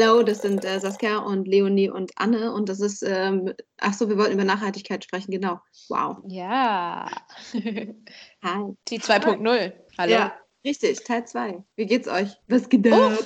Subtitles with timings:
[0.00, 3.92] So, hello, das sind äh, Saskia und Leonie und Anne und das ist, ähm, ach
[3.92, 5.60] so, wir wollten über Nachhaltigkeit sprechen, genau.
[5.90, 6.16] Wow.
[6.26, 7.06] Ja.
[7.52, 7.94] Hi.
[8.88, 9.72] Die 2.0.
[9.98, 10.10] Hallo.
[10.10, 10.34] Ja,
[10.64, 11.62] richtig, Teil 2.
[11.76, 12.30] Wie geht's euch?
[12.48, 13.18] Was geht ab?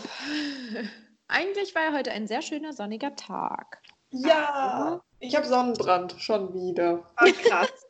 [1.28, 3.80] Eigentlich war ja heute ein sehr schöner sonniger Tag.
[4.10, 7.08] Ja, ich habe Sonnenbrand schon wieder.
[7.14, 7.86] Ah, krass.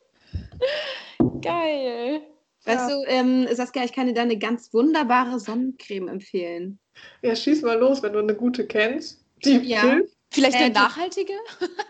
[1.41, 2.21] Geil.
[2.65, 6.79] Weißt du, ähm, Saskia, ich kann dir da eine ganz wunderbare Sonnencreme empfehlen.
[7.21, 9.23] Ja, schieß mal los, wenn du eine gute kennst.
[9.43, 9.81] Die Ja.
[9.81, 10.15] hilft.
[10.31, 11.33] Vielleicht Äh, eine die- nachhaltige?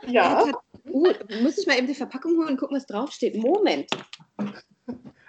[0.07, 0.53] Ja, Äh,
[0.87, 1.11] Uh,
[1.41, 3.35] muss ich mal eben die Verpackung holen und gucken, was draufsteht.
[3.35, 3.89] Moment.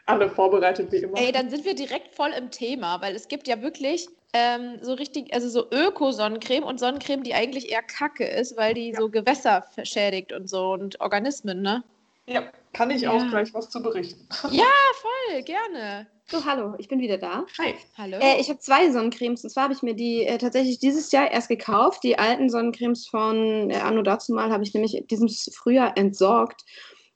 [0.04, 1.18] alle vorbereitet wie immer.
[1.18, 4.92] Ey, dann sind wir direkt voll im Thema, weil es gibt ja wirklich ähm, so
[4.92, 9.64] richtig, also so Öko-Sonnencreme und Sonnencreme, die eigentlich eher Kacke ist, weil die so Gewässer
[9.82, 11.82] schädigt und so und Organismen, ne?
[12.28, 13.28] Ja, kann ich auch Ja.
[13.28, 14.26] gleich was zu berichten.
[14.40, 16.06] Voll, gerne.
[16.28, 17.46] So, hallo, ich bin wieder da.
[17.58, 17.74] Hi.
[17.96, 18.18] Hallo.
[18.18, 21.30] Äh, ich habe zwei Sonnencremes und zwar habe ich mir die äh, tatsächlich dieses Jahr
[21.30, 22.02] erst gekauft.
[22.02, 26.62] Die alten Sonnencremes von äh, Anno dazu mal habe ich nämlich dieses Frühjahr entsorgt.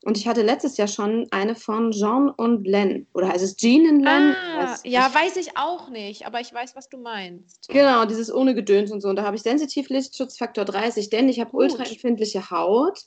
[0.04, 3.06] Und ich hatte letztes Jahr schon eine von Jean und Len.
[3.12, 4.34] Oder heißt es Jean und Len?
[4.34, 5.14] ah, Weiß ja, ich.
[5.14, 7.68] weiß ich auch nicht, aber ich weiß, was du meinst.
[7.68, 9.08] Genau, dieses ohne Gedöns und so.
[9.08, 13.00] Und da habe ich Sensitivlichtschutzfaktor 30, denn ich habe ultraempfindliche Haut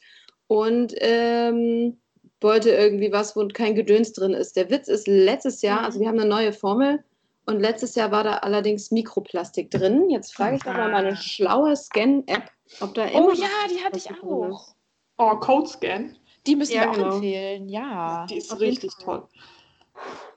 [0.53, 1.97] und ähm,
[2.39, 4.55] wollte irgendwie was, wo kein Gedöns drin ist.
[4.55, 7.03] Der Witz ist, letztes Jahr, also wir haben eine neue Formel
[7.47, 10.09] und letztes Jahr war da allerdings Mikroplastik drin.
[10.11, 11.15] Jetzt frage ich doch mal meine Ah.
[11.15, 12.51] schlaue Scan-App,
[12.81, 14.75] ob da Oh immer ja, die hatte ich auch.
[15.17, 16.15] Oh, Code Scan.
[16.45, 17.15] Die müssen Ja, wir auch genau.
[17.15, 18.25] empfehlen, ja.
[18.29, 19.23] Die ist auf richtig toll.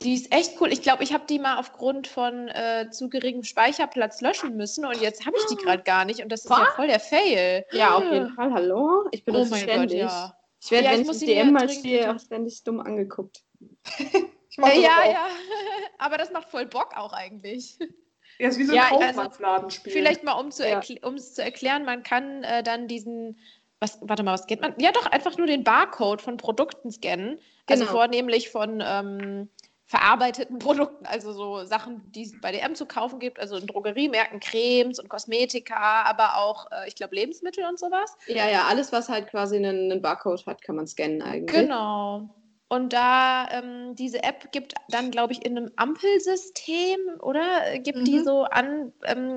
[0.07, 0.73] Die ist echt cool.
[0.73, 5.01] Ich glaube, ich habe die mal aufgrund von äh, zu geringem Speicherplatz löschen müssen und
[5.01, 6.75] jetzt habe ich die gerade gar nicht und das ist ja Was?
[6.75, 7.65] voll der Fail.
[7.73, 8.53] Ja, auf jeden Fall.
[8.53, 9.09] Hallo?
[9.11, 10.01] Ich Oh benutze mein ständig.
[10.01, 10.37] Gott, ja.
[10.63, 13.43] Ich werde, Ja, wenn ich ich DM mal stehe, auch ständig dumm angeguckt.
[14.49, 15.13] Ich mach Äh, ja, auch.
[15.13, 15.27] ja.
[15.99, 17.77] Aber das macht voll Bock auch eigentlich.
[18.39, 19.93] Ja, ist wie so Ja, ein also, Kaufmannsladenspiel.
[19.93, 20.79] Vielleicht mal, um zu Ja.
[20.79, 23.39] erkl- um es zu erklären, man kann äh, dann diesen,
[23.81, 24.73] was, warte mal, was geht man?
[24.79, 27.39] Ja, doch, einfach nur den Barcode von Produkten scannen.
[27.67, 27.97] Also Genau.
[27.97, 29.51] vornehmlich von ähm,
[29.87, 34.41] verarbeiteten Produkten, also so Sachen, die es bei DM zu kaufen gibt, also in Drogeriemärkten,
[34.41, 38.17] Cremes und Kosmetika, aber auch, äh, ich glaube, Lebensmittel und sowas.
[38.27, 41.61] Ja, ja, alles, was halt quasi einen, einen Barcode hat, kann man scannen eigentlich.
[41.61, 42.29] Genau.
[42.69, 47.79] Und da ähm, diese App gibt dann, glaube ich, in einem Ampelsystem, oder?
[47.79, 48.25] Gibt die Mhm.
[48.25, 49.37] so an, ähm,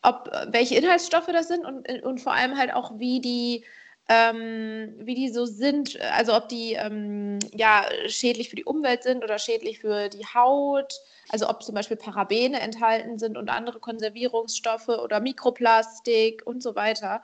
[0.00, 3.66] ob welche Inhaltsstoffe das sind und, äh, und vor allem halt auch, wie die,
[4.10, 9.22] ähm, wie die so sind, also ob die ähm, ja schädlich für die Umwelt sind
[9.22, 10.94] oder schädlich für die Haut,
[11.28, 17.22] also ob zum Beispiel Parabene enthalten sind und andere Konservierungsstoffe oder Mikroplastik und so weiter.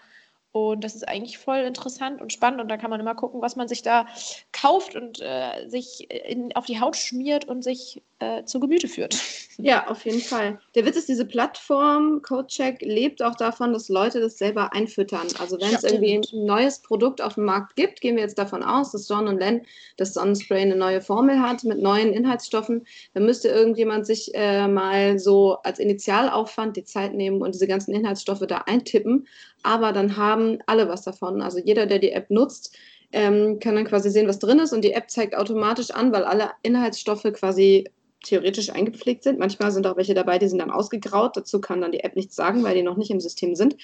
[0.52, 2.60] Und das ist eigentlich voll interessant und spannend.
[2.60, 4.06] Und da kann man immer gucken, was man sich da
[4.52, 9.16] kauft und äh, sich in, auf die Haut schmiert und sich äh, zu Gemüte führt.
[9.59, 10.59] Ja, auf jeden Fall.
[10.75, 15.28] Der Witz ist, diese Plattform CodeCheck lebt auch davon, dass Leute das selber einfüttern.
[15.38, 18.62] Also wenn es irgendwie ein neues Produkt auf dem Markt gibt, gehen wir jetzt davon
[18.62, 19.62] aus, dass John und Len
[19.97, 25.19] das Sonnenspray eine neue Formel hat mit neuen Inhaltsstoffen, dann müsste irgendjemand sich äh, mal
[25.19, 29.26] so als Initialaufwand die Zeit nehmen und diese ganzen Inhaltsstoffe da eintippen.
[29.62, 31.41] Aber dann haben alle was davon.
[31.41, 32.76] Also jeder, der die App nutzt,
[33.12, 36.25] ähm, kann dann quasi sehen, was drin ist und die App zeigt automatisch an, weil
[36.25, 37.88] alle Inhaltsstoffe quasi
[38.25, 39.38] theoretisch eingepflegt sind.
[39.38, 41.37] Manchmal sind auch welche dabei, die sind dann ausgegraut.
[41.37, 43.77] Dazu kann dann die App nichts sagen, weil die noch nicht im System sind.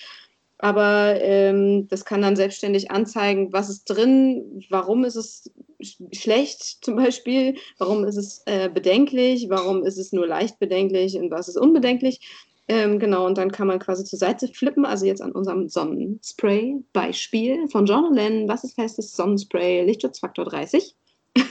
[0.58, 5.50] Aber ähm, das kann dann selbstständig anzeigen, was ist drin, warum ist es
[5.82, 11.16] sch schlecht zum Beispiel, warum ist es äh, bedenklich, warum ist es nur leicht bedenklich
[11.16, 12.20] und was ist unbedenklich.
[12.68, 17.66] Ähm, genau, und dann kann man quasi zur Seite flippen, also jetzt an unserem Sonnenspray-Beispiel
[17.68, 20.94] von John Lennon, was ist festes Sonnenspray, Lichtschutzfaktor 30.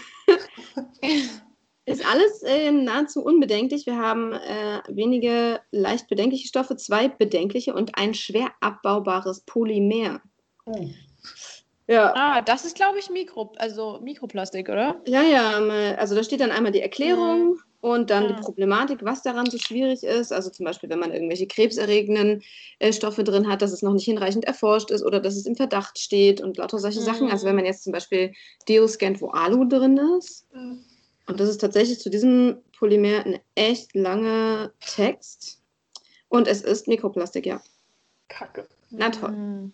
[1.85, 3.85] Ist alles äh, nahezu unbedenklich.
[3.87, 10.21] Wir haben äh, wenige leicht bedenkliche Stoffe, zwei bedenkliche und ein schwer abbaubares Polymer.
[10.65, 10.87] Oh.
[11.87, 15.01] Ja, Ah, das ist, glaube ich, Mikro, also Mikroplastik, oder?
[15.07, 15.57] ja, ja.
[15.57, 18.27] ähm, Also da steht dann einmal die Erklärung und dann Ah.
[18.27, 20.31] die Problematik, was daran so schwierig ist.
[20.31, 22.43] Also zum Beispiel, wenn man irgendwelche krebserregenden
[22.79, 25.55] äh, Stoffe drin hat, dass es noch nicht hinreichend erforscht ist oder dass es im
[25.55, 27.25] Verdacht steht und lauter solche Sachen.
[27.25, 27.31] Mhm.
[27.31, 28.33] Also wenn man jetzt zum Beispiel
[28.69, 30.47] Deo scannt, wo Alu drin ist,
[31.27, 35.61] Und das ist tatsächlich zu diesem Polymer ein echt langer Text.
[36.29, 37.61] Und es ist Mikroplastik, ja.
[38.27, 38.67] Kacke.
[38.89, 39.29] Na toll.
[39.29, 39.73] Hm.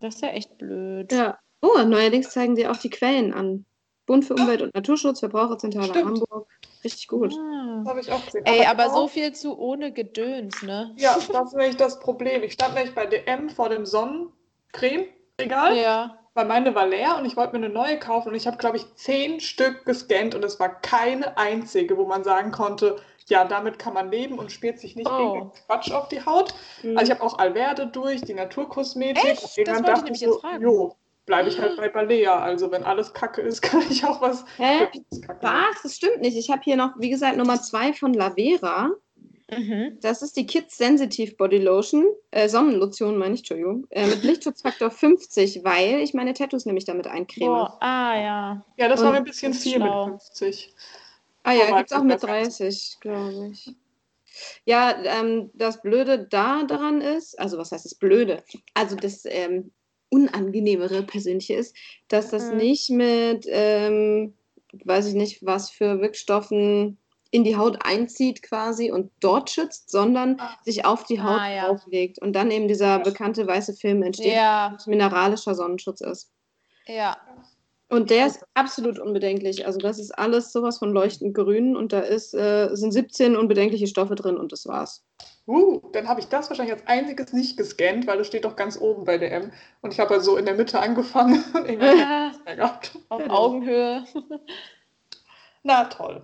[0.00, 1.12] Das ist ja echt blöd.
[1.12, 1.38] Ja.
[1.62, 3.64] Oh, neuerdings zeigen sie auch die Quellen an.
[4.06, 6.06] Bund für Umwelt und Naturschutz, Verbraucherzentrale Stimmt.
[6.20, 6.48] Hamburg.
[6.82, 7.32] Richtig gut.
[7.34, 7.80] Ah.
[7.84, 8.44] Das habe ich auch gesehen.
[8.46, 10.94] Ey, aber genau- so viel zu ohne Gedöns, ne?
[10.98, 12.42] Ja, das ist nämlich das Problem.
[12.42, 16.18] Ich stand nämlich bei DM vor dem Sonnencreme-Regal, Ja.
[16.34, 18.76] Weil meine war leer und ich wollte mir eine neue kaufen und ich habe, glaube
[18.76, 22.96] ich, zehn Stück gescannt und es war keine einzige, wo man sagen konnte,
[23.26, 25.18] ja, damit kann man leben und spielt sich nicht Oh.
[25.18, 26.54] irgendeinen Quatsch auf die Haut.
[26.82, 26.96] Mhm.
[26.98, 29.24] Also ich habe auch Alverde durch, die Naturkosmetik.
[29.24, 29.58] Echt?
[29.58, 30.62] Irgendwann Das wollte ich nämlich ich jetzt so, fragen.
[30.62, 30.96] jo,
[31.26, 32.38] bleibe ich halt bei Balea.
[32.40, 34.88] Also wenn alles Kacke ist, kann ich auch was Hä?
[35.42, 35.82] Was?
[35.82, 36.36] Das stimmt nicht.
[36.36, 38.90] Ich habe hier noch, wie gesagt, Nummer zwei von Lavera.
[39.56, 39.98] Mhm.
[40.00, 44.90] Das ist die Kids Sensitive Body Lotion, äh, Sonnenlotion meine ich, Entschuldigung, äh, mit Lichtschutzfaktor
[44.90, 47.46] 50, weil ich meine Tattoos nämlich damit eincreme.
[47.48, 48.64] Boah, ah ja.
[48.76, 50.06] Ja, das war Und mir ein bisschen viel schlau.
[50.06, 50.74] mit 50.
[51.42, 53.74] Ah ja, gibt es auch mit das heißt- 30, glaube ich.
[54.64, 58.42] Ja, ähm, das Blöde da daran ist, also was heißt das Blöde?
[58.74, 59.72] Also das ähm,
[60.08, 61.74] Unangenehmere persönliche ist,
[62.08, 62.56] dass das Mhm.
[62.56, 64.34] nicht mit, ähm,
[64.84, 66.98] weiß ich nicht, was für Wirkstoffen
[67.32, 70.56] in die Haut einzieht quasi und dort schützt, sondern Ah.
[70.64, 71.68] sich auf die Haut Ah, ja.
[71.68, 76.30] auflegt und dann eben dieser bekannte weiße Film entsteht, Ja, was mineralischer Sonnenschutz ist.
[76.86, 77.16] ja.
[77.92, 79.66] Und der ist absolut unbedenklich.
[79.66, 83.88] Also das ist alles sowas von leuchtend grün und da ist, äh, sind 17 unbedenkliche
[83.88, 85.04] Stoffe drin und das war's.
[85.48, 88.80] Uh, dann habe ich das wahrscheinlich als einziges nicht gescannt, weil das steht doch ganz
[88.80, 89.50] oben bei DM.
[89.80, 92.96] Und ich habe halt so in der Mitte angefangen und Ja, nichts mehr gehabt.
[93.08, 93.28] auf.
[93.28, 94.04] Augenhöhe.
[95.64, 96.22] Na toll.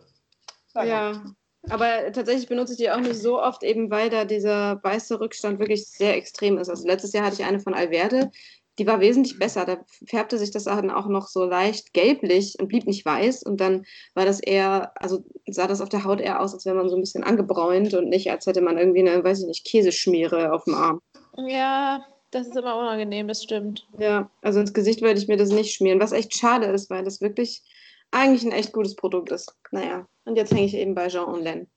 [0.83, 0.89] Gut.
[0.89, 1.23] Ja.
[1.69, 5.59] Aber tatsächlich benutze ich die auch nicht so oft, eben weil da dieser weiße Rückstand
[5.59, 6.69] wirklich sehr extrem ist.
[6.69, 8.31] Also letztes Jahr hatte ich eine von Alverde,
[8.79, 9.65] die war wesentlich besser.
[9.65, 13.43] Da färbte sich das dann auch noch so leicht gelblich und blieb nicht weiß.
[13.43, 13.85] Und dann
[14.15, 16.97] war das eher, also sah das auf der Haut eher aus, als wäre man so
[16.97, 20.65] ein bisschen angebräunt und nicht, als hätte man irgendwie eine, weiß ich nicht, Käseschmiere auf
[20.65, 21.01] dem Arm.
[21.49, 23.87] Ja, das ist immer unangenehm, das stimmt.
[23.99, 27.03] Ja, also ins Gesicht würde ich mir das nicht schmieren, was echt schade ist, weil
[27.03, 27.63] das wirklich
[28.11, 29.55] eigentlich ein echt gutes Produkt ist.
[29.71, 31.69] Naja, und jetzt hänge ich eben bei Jean und Len.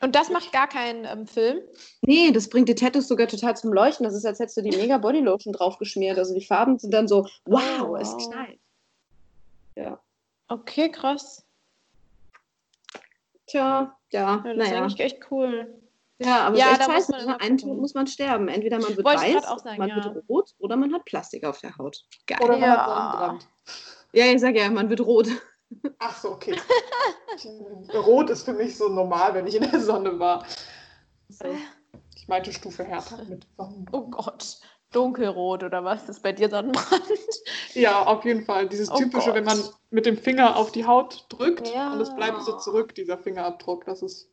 [0.00, 1.60] Und das macht gar keinen ähm, Film.
[2.02, 4.04] Nee, das bringt die Tattoos sogar total zum Leuchten.
[4.04, 6.18] Das ist, als hättest du die mega Bodylotion draufgeschmiert.
[6.18, 8.28] Also die Farben sind dann so, wow, Oh, es wow.
[8.30, 8.58] knallt.
[9.76, 9.98] Ja.
[10.48, 11.46] Okay, krass.
[13.46, 14.82] Tja, ja, Ja, das ist naja.
[14.82, 15.74] eigentlich echt cool.
[16.18, 17.40] Ja, aber Ja, es ist da echt muss man ne?
[17.40, 17.58] Einen.
[17.58, 18.48] Tod muss man sterben.
[18.48, 20.04] Entweder man wird Wollte weiß, sagen, man ja.
[20.04, 22.04] wird rot oder man hat Plastik auf der Haut.
[22.26, 22.38] Geil.
[22.42, 22.76] Oder man Ja.
[22.76, 23.48] hat Sonnenbrand.
[24.14, 25.28] Ja, ich sag ja, man wird rot.
[25.98, 26.54] Ach so, okay.
[27.94, 30.46] Rot ist für mich so normal, wenn ich in der Sonne war.
[31.28, 31.46] So.
[32.16, 33.88] Ich meinte Stufe härter mit Sonnenbrand.
[33.92, 34.58] Oh Gott.
[34.92, 37.02] Dunkelrot oder was ist bei dir Sonnenbrand?
[37.74, 38.68] Ja, auf jeden Fall.
[38.68, 39.34] Dieses Oh typische, Gott.
[39.34, 39.58] wenn man
[39.90, 41.92] mit dem Finger auf die Haut drückt Ja.
[41.92, 43.84] und es bleibt so zurück, dieser Fingerabdruck.
[43.84, 44.30] Das ist.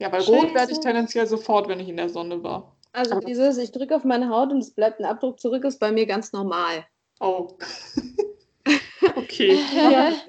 [0.00, 0.32] Ja, bei Scheiße.
[0.32, 2.76] Rot werde ich tendenziell sofort, wenn ich in der Sonne war.
[2.92, 5.92] Also dieses, ich drücke auf meine Haut und es bleibt ein Abdruck zurück, ist bei
[5.92, 6.84] mir ganz normal.
[7.20, 7.56] Oh.
[9.32, 9.58] okay.
[9.74, 10.12] Ja.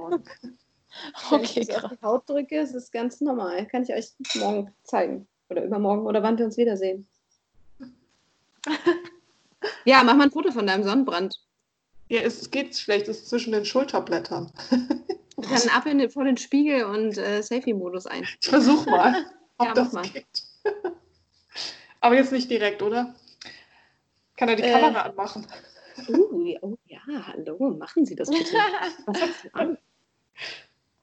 [1.31, 1.83] Wenn Okay, ich krass.
[1.85, 3.65] auf die Haut drücke, ist es ganz normal.
[3.67, 5.27] Kann ich euch morgen zeigen.
[5.49, 7.07] Oder übermorgen oder wann wir uns wiedersehen.
[9.85, 11.39] ja, mach mal ein Foto von deinem Sonnenbrand.
[12.09, 14.51] Ja, es geht schlecht, es ist zwischen den Schulterblättern.
[15.37, 18.23] Dann ab in den, vor den Spiegel und äh, Selfie-Modus ein.
[18.39, 19.25] Ich versuch mal,
[19.57, 20.03] ob Ja, das mal.
[20.07, 20.25] geht.
[22.01, 23.15] Aber jetzt nicht direkt, oder?
[24.37, 24.71] Kann er die Äh.
[24.71, 25.47] Kamera anmachen?
[26.07, 28.55] Uh, ja, oh ja, hallo, machen Sie das bitte.
[29.05, 29.77] Was hast du an?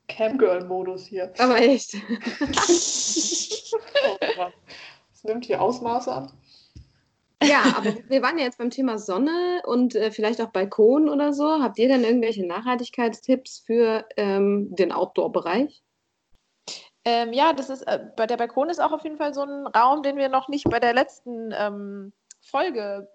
[0.09, 1.33] Camgirl-Modus hier.
[1.39, 1.95] Aber echt.
[4.03, 4.53] Oh, Mann.
[5.13, 6.33] Es nimmt hier Ausmaße an.
[7.43, 11.33] Ja, aber wir waren ja jetzt beim Thema Sonne und äh, vielleicht auch Balkon oder
[11.33, 11.63] so.
[11.63, 15.83] Habt ihr denn irgendwelche Nachhaltigkeitstipps für ähm, den Outdoor-Bereich?
[17.05, 19.67] Ähm, ja, das ist, äh, bei der Balkon ist auch auf jeden Fall so ein
[19.67, 23.09] Raum, den wir noch nicht bei der letzten ähm, Folge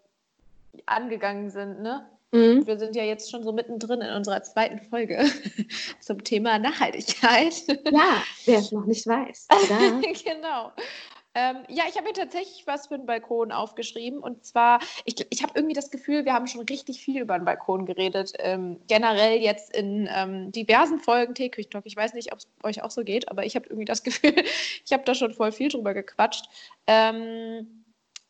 [0.85, 2.09] angegangen sind, ne?
[2.31, 2.67] Mhm.
[2.67, 5.25] Wir sind ja jetzt schon so mittendrin in unserer zweiten Folge
[6.01, 7.53] zum Thema Nachhaltigkeit.
[7.91, 9.47] Ja, wer es noch nicht weiß.
[10.25, 10.71] Genau.
[11.37, 14.19] Ähm, ja, ich habe mir tatsächlich was für den Balkon aufgeschrieben.
[14.19, 17.43] Und zwar, ich, ich habe irgendwie das Gefühl, wir haben schon richtig viel über den
[17.43, 18.31] Balkon geredet.
[18.39, 21.85] Ähm, generell jetzt in ähm, diversen Folgen Teeküchentalk.
[21.85, 24.33] Ich weiß nicht, ob es euch auch so geht, aber ich habe irgendwie das Gefühl,
[24.85, 26.45] ich habe da schon voll viel drüber gequatscht.
[26.87, 27.84] Ähm,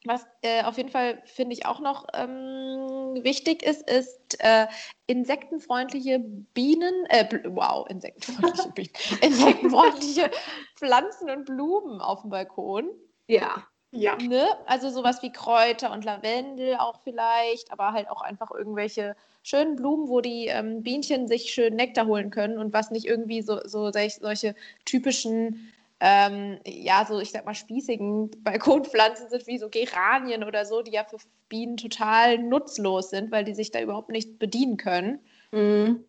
[0.08, 4.68] was äh, auf jeden Fall finde ich auch noch ähm, wichtig ist, ist äh,
[5.08, 6.20] insektenfreundliche
[6.54, 10.32] Bienen, äh, wow, insektenfreundliche Bienen, insektenfreundliche
[10.76, 12.90] Pflanzen und Blumen auf dem Balkon.
[13.28, 13.64] Ja.
[13.92, 14.18] Ja.
[14.18, 14.46] Ne?
[14.66, 20.10] Also sowas wie Kräuter und Lavendel auch vielleicht, aber halt auch einfach irgendwelche schönen Blumen,
[20.10, 23.92] wo die ähm, Bienchen sich schön Nektar holen können und was nicht irgendwie so, so
[23.92, 30.44] solch, solche typischen, ähm, ja, so ich sag mal spießigen Balkonpflanzen sind wie so Geranien
[30.44, 34.38] oder so, die ja für Bienen total nutzlos sind, weil die sich da überhaupt nicht
[34.38, 35.20] bedienen können.
[35.52, 36.06] Mhm.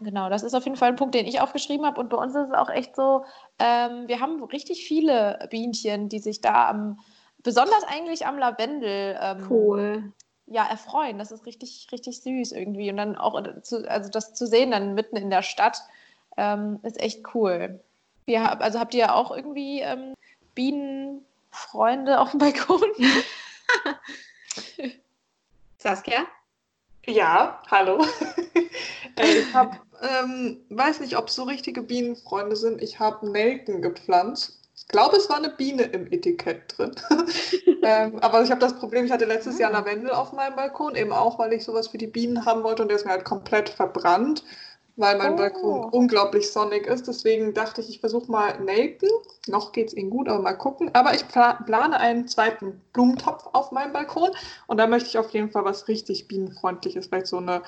[0.00, 2.00] Genau, das ist auf jeden Fall ein Punkt, den ich aufgeschrieben habe.
[2.00, 3.24] Und bei uns ist es auch echt so,
[3.58, 7.00] ähm, wir haben richtig viele Bienchen, die sich da am,
[7.42, 10.12] besonders eigentlich am Lavendel ähm, Cool.
[10.46, 11.18] ja, erfreuen.
[11.18, 12.90] Das ist richtig, richtig süß irgendwie.
[12.90, 15.82] Und dann auch, zu, also das zu sehen dann mitten in der Stadt,
[16.38, 17.80] ähm, ist echt cool.
[18.30, 20.14] Ja, also habt ihr ja auch irgendwie ähm,
[20.54, 22.84] Bienenfreunde auf dem Balkon?
[25.78, 26.26] Saskia?
[27.06, 28.06] Ja, hallo.
[29.16, 32.80] äh, ich habe, ähm, weiß nicht, ob es so richtige Bienenfreunde sind.
[32.80, 34.60] Ich habe Nelken gepflanzt.
[34.76, 36.94] Ich glaube, es war eine Biene im Etikett drin.
[37.82, 39.78] ähm, aber ich habe das Problem, ich hatte letztes Jahr ah.
[39.78, 42.88] Lavendel auf meinem Balkon, eben auch, weil ich sowas für die Bienen haben wollte und
[42.88, 44.44] der ist mir halt komplett verbrannt
[44.96, 45.36] weil mein oh.
[45.36, 47.08] Balkon unglaublich sonnig ist.
[47.08, 49.08] Deswegen dachte ich, ich versuche mal Nelken.
[49.46, 50.90] Noch geht es ihnen gut, aber mal gucken.
[50.94, 54.30] Aber ich plane einen zweiten Blumentopf auf meinem Balkon
[54.66, 57.06] und da möchte ich auf jeden Fall was richtig bienenfreundliches.
[57.06, 57.62] Vielleicht so eine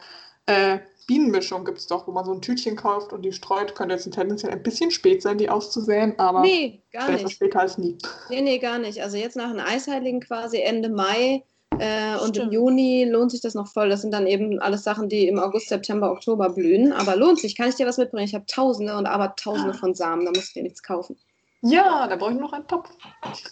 [0.47, 3.75] äh, Bienenmischung gibt es doch, wo man so ein Tütchen kauft und die streut.
[3.75, 7.31] Könnte jetzt tendenziell ein bisschen spät sein, die auszusäen, aber nee, gar nicht.
[7.31, 7.99] später als nie.
[8.29, 9.02] Nee, nee, gar nicht.
[9.02, 11.45] Also jetzt nach den Eisheiligen quasi Ende Mai
[11.79, 13.88] äh, und im Juni lohnt sich das noch voll.
[13.88, 16.93] Das sind dann eben alles Sachen, die im August, September, Oktober blühen.
[16.93, 17.57] Aber lohnt sich.
[17.57, 18.26] Kann ich dir was mitbringen?
[18.26, 20.25] Ich habe Tausende und aber Tausende von Samen.
[20.25, 21.19] Da muss ich dir nichts kaufen.
[21.62, 22.91] Ja, da brauche ich noch einen Topf.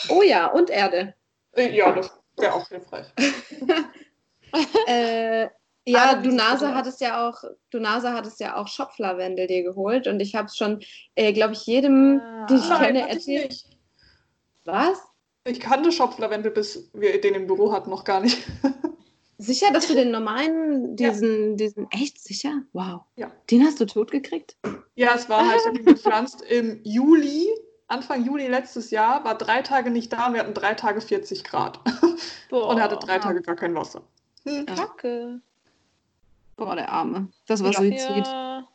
[0.08, 1.14] Oh ja, und Erde.
[1.52, 3.06] Äh, ja, das wäre auch hilfreich.
[4.86, 5.48] äh,
[5.86, 10.20] ja, du Nase hattest ja auch, du Nase hattest ja auch Schopflavendel dir geholt und
[10.20, 10.80] ich habe es schon,
[11.14, 13.64] äh, glaube ich, jedem, ah, den ich kenne, erzählt.
[14.64, 14.98] Was?
[15.44, 18.46] Ich kannte Schopflavendel, bis wir den im Büro hatten, noch gar nicht.
[19.38, 21.56] Sicher, dass du den normalen, diesen, ja.
[21.56, 22.62] diesen, echt sicher?
[22.72, 23.02] Wow.
[23.16, 23.30] Ja.
[23.50, 24.56] Den hast du tot gekriegt?
[24.96, 27.48] Ja, es war halt gepflanzt im Juli,
[27.88, 31.42] Anfang Juli letztes Jahr, war drei Tage nicht da und wir hatten drei Tage 40
[31.42, 31.80] Grad.
[32.50, 32.68] Boah.
[32.68, 34.02] Und er hatte drei Tage gar kein Wasser.
[34.44, 34.66] Hm.
[34.66, 35.40] Kacke.
[36.56, 37.28] Boah, der Arme.
[37.46, 37.78] Das war ja.
[37.78, 38.26] Suizid.
[38.26, 38.68] Ja.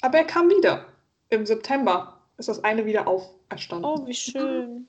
[0.00, 0.86] Aber er kam wieder.
[1.28, 3.84] Im September ist das eine wieder auferstanden.
[3.84, 4.88] Oh, wie schön.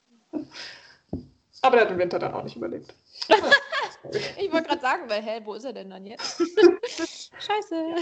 [1.63, 2.93] Aber der hat den Winter dann auch nicht überlebt.
[4.37, 6.37] ich wollte gerade sagen, weil, hä, wo ist er denn dann jetzt?
[7.39, 7.95] Scheiße.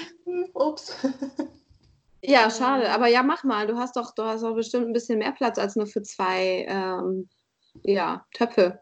[0.54, 0.96] Ups.
[2.24, 2.90] Ja, schade.
[2.90, 3.68] Aber ja, mach mal.
[3.68, 6.66] Du hast doch, du hast doch bestimmt ein bisschen mehr Platz als nur für zwei
[6.68, 7.30] ähm,
[7.84, 8.80] ja, Töpfe,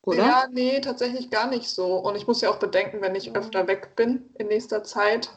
[0.00, 0.24] oder?
[0.24, 1.96] Ja, nee, tatsächlich gar nicht so.
[1.96, 5.30] Und ich muss ja auch bedenken, wenn ich öfter weg bin in nächster Zeit,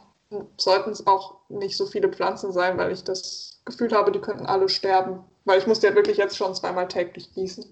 [0.57, 4.45] sollten es auch nicht so viele Pflanzen sein, weil ich das Gefühl habe, die könnten
[4.45, 5.25] alle sterben.
[5.43, 7.65] Weil ich muss ja wirklich jetzt schon zweimal täglich gießen.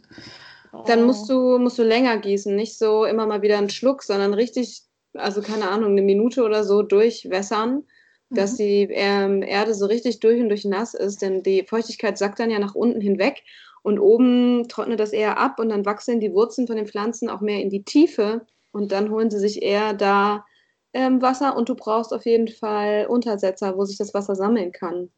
[0.86, 4.34] Dann musst du, musst du länger gießen, nicht so immer mal wieder einen Schluck, sondern
[4.34, 4.82] richtig,
[5.14, 7.84] also keine Ahnung, eine Minute oder so durchwässern,
[8.30, 8.36] mhm.
[8.36, 12.40] dass die ähm, Erde so richtig durch und durch nass ist, denn die Feuchtigkeit sackt
[12.40, 13.44] dann ja nach unten hinweg
[13.84, 17.42] und oben trocknet das eher ab und dann wachsen die Wurzeln von den Pflanzen auch
[17.42, 20.46] mehr in die Tiefe und dann holen sie sich eher da
[20.94, 25.12] ähm, Wasser und du brauchst auf jeden Fall Untersetzer, wo sich das Wasser sammeln kann.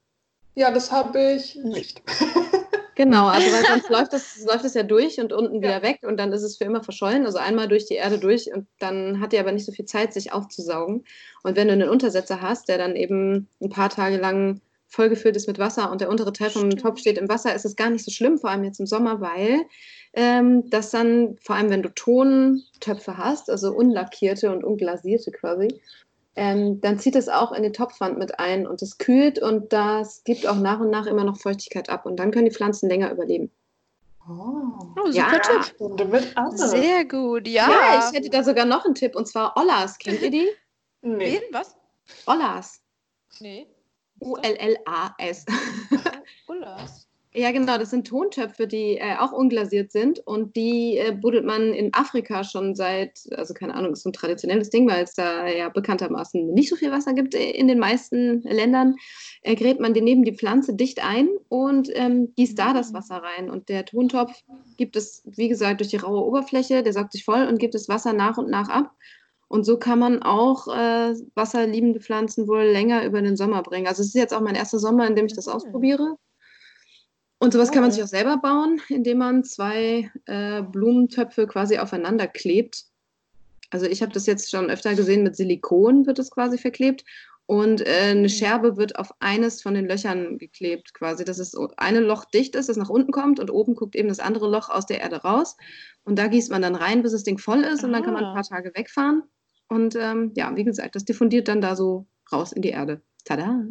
[0.56, 2.02] Ja, das habe ich nicht.
[2.96, 6.18] Genau, also weil sonst läuft das, läuft das ja durch und unten wieder weg und
[6.18, 7.26] dann ist es für immer verschollen.
[7.26, 10.14] Also einmal durch die Erde durch und dann hat die aber nicht so viel Zeit,
[10.14, 11.04] sich aufzusaugen.
[11.44, 15.48] Und wenn du einen Untersetzer hast, der dann eben ein paar Tage lang vollgefüllt ist
[15.48, 16.82] mit Wasser und der untere Teil vom Stimmt.
[16.82, 19.20] Topf steht im Wasser, ist es gar nicht so schlimm, vor allem jetzt im Sommer,
[19.20, 19.66] weil
[20.14, 25.68] ähm, das dann, vor allem wenn du Tontöpfe hast, also unlackierte und unglasierte quasi,
[26.36, 30.24] ähm, dann zieht es auch in die Topfwand mit ein und es kühlt und das
[30.24, 33.12] gibt auch nach und nach immer noch Feuchtigkeit ab und dann können die Pflanzen länger
[33.12, 33.52] überleben.
[34.28, 35.40] Oh, oh super ja.
[35.40, 35.76] Tipp.
[36.56, 37.70] Sehr gut, ja.
[37.70, 39.98] Ja, ich hätte da sogar noch einen Tipp und zwar Ollas.
[39.98, 40.50] Kennt ihr die?
[41.02, 41.40] Nee.
[41.40, 41.42] Wen?
[41.52, 41.76] Was?
[42.26, 42.82] Ollas.
[43.40, 43.68] Nee.
[44.20, 45.46] U-L-L-A-S.
[46.48, 47.05] Ullas.
[47.38, 51.74] Ja, genau, das sind Tontöpfe, die äh, auch unglasiert sind und die äh, buddelt man
[51.74, 55.46] in Afrika schon seit, also keine Ahnung, ist so ein traditionelles Ding, weil es da
[55.46, 58.96] ja bekanntermaßen nicht so viel Wasser gibt äh, in den meisten Ländern.
[59.42, 63.22] Äh, gräbt man den neben die Pflanze dicht ein und ähm, gießt da das Wasser
[63.22, 63.50] rein.
[63.50, 64.32] Und der Tontopf
[64.78, 67.90] gibt es, wie gesagt, durch die raue Oberfläche, der saugt sich voll und gibt das
[67.90, 68.92] Wasser nach und nach ab.
[69.50, 73.88] Und so kann man auch äh, wasserliebende Pflanzen wohl länger über den Sommer bringen.
[73.88, 76.16] Also es ist jetzt auch mein erster Sommer, in dem ich das ausprobiere.
[77.46, 82.26] Und sowas kann man sich auch selber bauen, indem man zwei äh, Blumentöpfe quasi aufeinander
[82.26, 82.86] klebt.
[83.70, 87.06] Also ich habe das jetzt schon öfter gesehen, mit Silikon wird es quasi verklebt
[87.46, 88.30] und äh, eine hm.
[88.30, 92.68] Scherbe wird auf eines von den Löchern geklebt quasi, dass es eine Loch dicht ist,
[92.68, 95.56] das nach unten kommt und oben guckt eben das andere Loch aus der Erde raus
[96.04, 98.24] und da gießt man dann rein, bis das Ding voll ist und dann kann man
[98.24, 98.34] ein ah.
[98.34, 99.22] paar Tage wegfahren
[99.68, 103.04] und ähm, ja, wie gesagt, das diffundiert dann da so raus in die Erde.
[103.24, 103.68] Tada!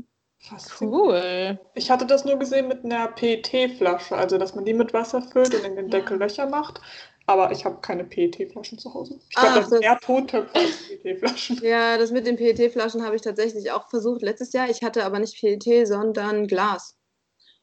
[0.81, 1.59] Cool.
[1.75, 5.55] Ich hatte das nur gesehen mit einer PET-Flasche, also dass man die mit Wasser füllt
[5.55, 6.81] und in den Deckel Löcher macht.
[7.27, 9.19] Aber ich habe keine PET-Flaschen zu Hause.
[9.31, 11.61] Ich glaube, das sind eher Tontöpfe als PET-Flaschen.
[11.63, 14.69] Ja, das mit den PET-Flaschen habe ich tatsächlich auch versucht letztes Jahr.
[14.69, 16.99] Ich hatte aber nicht PET, sondern Glas.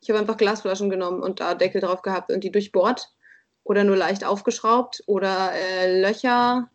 [0.01, 3.11] Ich habe einfach Glasflaschen genommen und da Deckel drauf gehabt und die durchbohrt
[3.63, 6.69] oder nur leicht aufgeschraubt oder äh, Löcher,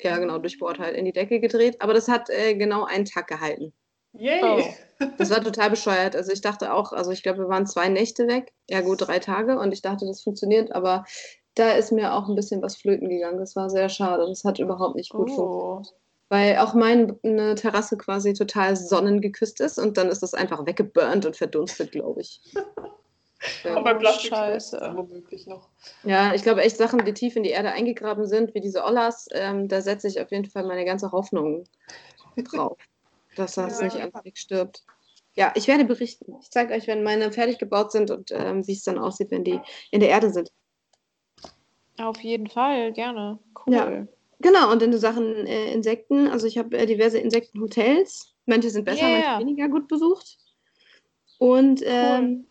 [0.00, 1.82] ja genau, durchbohrt halt in die Decke gedreht.
[1.82, 3.74] Aber das hat äh, genau einen Tag gehalten.
[4.14, 4.40] Yay!
[4.42, 4.87] Oh.
[5.16, 6.16] Das war total bescheuert.
[6.16, 8.52] Also ich dachte auch, also ich glaube, wir waren zwei Nächte weg.
[8.68, 11.04] Ja gut, drei Tage und ich dachte, das funktioniert, aber
[11.54, 13.38] da ist mir auch ein bisschen was flöten gegangen.
[13.38, 14.26] Das war sehr schade.
[14.26, 15.34] Das hat überhaupt nicht gut oh.
[15.34, 15.94] funktioniert.
[16.30, 21.36] Weil auch meine Terrasse quasi total sonnengeküsst ist und dann ist das einfach weggeburnt und
[21.36, 22.42] verdunstet, glaube ich.
[23.64, 24.92] Aber bei Plastik Scheiße.
[24.94, 25.68] womöglich noch.
[26.02, 29.28] Ja, ich glaube echt Sachen, die tief in die Erde eingegraben sind, wie diese Ollas,
[29.32, 31.64] ähm, da setze ich auf jeden Fall meine ganze Hoffnung
[32.36, 32.76] drauf,
[33.36, 33.84] dass das ja.
[33.84, 34.84] nicht einfach stirbt.
[35.34, 36.34] Ja, ich werde berichten.
[36.40, 39.44] Ich zeige euch, wenn meine fertig gebaut sind und ähm, wie es dann aussieht, wenn
[39.44, 40.50] die in der Erde sind.
[41.98, 43.38] Auf jeden Fall, gerne.
[43.54, 43.74] Cool.
[43.74, 44.06] Ja.
[44.40, 48.34] Genau, und in Sachen äh, Insekten, also ich habe äh, diverse Insektenhotels.
[48.46, 49.20] Manche sind besser, yeah.
[49.20, 50.38] manche weniger gut besucht.
[51.38, 52.46] Und ähm,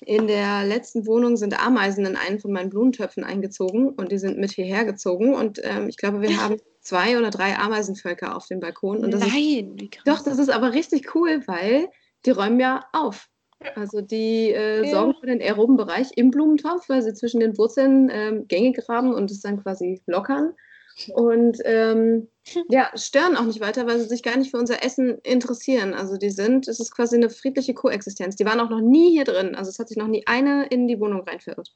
[0.00, 0.06] cool.
[0.06, 4.38] in der letzten Wohnung sind Ameisen in einen von meinen Blumentöpfen eingezogen und die sind
[4.38, 5.34] mit hierher gezogen.
[5.34, 9.04] Und ähm, ich glaube, wir haben zwei oder drei Ameisenvölker auf dem Balkon.
[9.04, 9.30] Und das Nein,
[9.74, 10.04] ist, wie krass.
[10.04, 11.88] Doch, das ist aber richtig cool, weil
[12.26, 13.28] die räumen ja auf.
[13.74, 14.90] Also die äh, ja.
[14.90, 19.12] sorgen für den aeroben Bereich im Blumentopf, weil sie zwischen den Wurzeln ähm, Gänge graben
[19.12, 20.54] und es dann quasi lockern.
[21.12, 22.28] Und ähm,
[22.70, 25.92] ja, stören auch nicht weiter, weil sie sich gar nicht für unser Essen interessieren.
[25.92, 28.36] Also die sind, es ist quasi eine friedliche Koexistenz.
[28.36, 29.54] Die waren auch noch nie hier drin.
[29.54, 31.74] Also es hat sich noch nie eine in die Wohnung reinverirrt.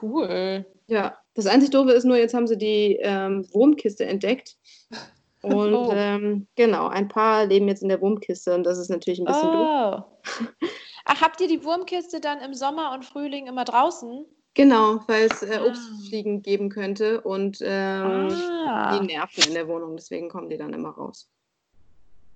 [0.00, 0.66] Cool.
[0.86, 4.56] Ja, das einzig Doofe ist nur, jetzt haben sie die ähm, Wurmkiste entdeckt.
[5.42, 5.92] Und oh.
[5.94, 9.48] ähm, genau, ein paar leben jetzt in der Wurmkiste und das ist natürlich ein bisschen
[9.48, 9.52] oh.
[9.52, 10.52] doof.
[11.04, 14.24] Ach, habt ihr die Wurmkiste dann im Sommer und Frühling immer draußen?
[14.54, 15.66] Genau, weil es äh, ah.
[15.66, 18.28] Obstfliegen geben könnte und ähm,
[18.68, 18.98] ah.
[18.98, 21.30] die nerven in der Wohnung, deswegen kommen die dann immer raus.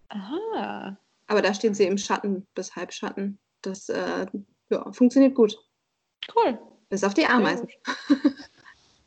[0.09, 0.97] Aha.
[1.27, 3.39] Aber da stehen sie im Schatten bis Halbschatten.
[3.63, 4.27] Das äh,
[4.71, 5.59] ja, funktioniert gut.
[6.35, 6.59] Cool.
[6.89, 7.69] Bis auf die Ameisen.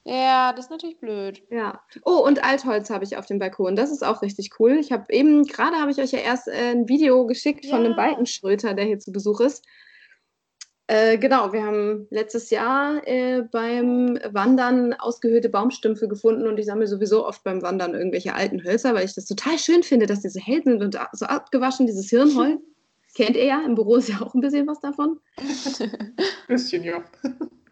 [0.06, 1.44] Ja, das ist natürlich blöd.
[1.52, 1.82] Ja.
[2.04, 3.76] Oh, und Altholz habe ich auf dem Balkon.
[3.76, 4.78] Das ist auch richtig cool.
[4.80, 7.76] Ich habe eben, gerade habe ich euch ja erst äh, ein Video geschickt ja.
[7.76, 9.66] von einem Balkenschröter, der hier zu Besuch ist.
[10.88, 16.88] Äh, genau, wir haben letztes Jahr äh, beim Wandern ausgehöhlte Baumstümpfe gefunden und ich sammle
[16.88, 20.30] sowieso oft beim Wandern irgendwelche alten Hölzer, weil ich das total schön finde, dass die
[20.30, 22.60] so hell sind und so abgewaschen, dieses Hirnholz.
[23.20, 25.20] Kennt ihr ja, im Büro ist ja auch ein bisschen was davon.
[26.48, 27.04] bisschen, ja.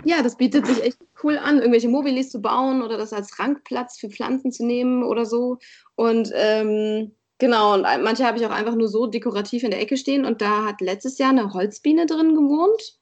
[0.03, 3.97] Ja, das bietet sich echt cool an, irgendwelche Mobilis zu bauen oder das als Rankplatz
[3.97, 5.57] für Pflanzen zu nehmen oder so.
[5.95, 9.95] Und ähm, genau, und manche habe ich auch einfach nur so dekorativ in der Ecke
[9.95, 10.25] stehen.
[10.25, 12.97] Und da hat letztes Jahr eine Holzbiene drin gewohnt.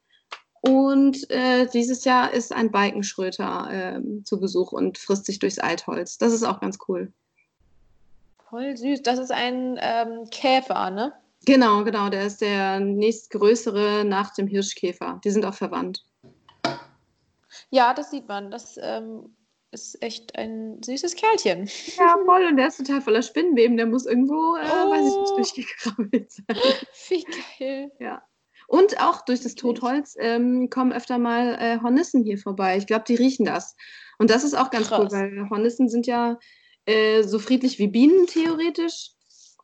[0.61, 6.19] Und äh, dieses Jahr ist ein Balkenschröter äh, zu Besuch und frisst sich durchs Altholz.
[6.19, 7.11] Das ist auch ganz cool.
[8.51, 9.01] Voll süß.
[9.01, 11.11] Das ist ein ähm, Käfer, ne?
[11.45, 12.09] Genau, genau.
[12.09, 15.21] Der ist der nächstgrößere nach dem Hirschkäfer.
[15.23, 16.03] Die sind auch verwandt.
[17.69, 18.51] Ja, das sieht man.
[18.51, 19.35] Das ähm,
[19.71, 21.69] ist echt ein süßes Kerlchen.
[21.97, 22.45] Ja, voll.
[22.45, 23.77] Und der ist total voller Spinnenweben.
[23.77, 24.91] Der muss irgendwo, äh, oh.
[24.91, 26.45] weiß ich nicht, durchgekrabbelt sein.
[27.09, 27.25] Wie
[27.59, 27.91] geil.
[27.99, 28.23] Ja.
[28.67, 32.77] Und auch durch das Totholz ähm, kommen öfter mal äh, Hornissen hier vorbei.
[32.77, 33.75] Ich glaube, die riechen das.
[34.17, 34.99] Und das ist auch ganz Krass.
[34.99, 36.39] cool, weil Hornissen sind ja
[36.85, 39.11] äh, so friedlich wie Bienen theoretisch.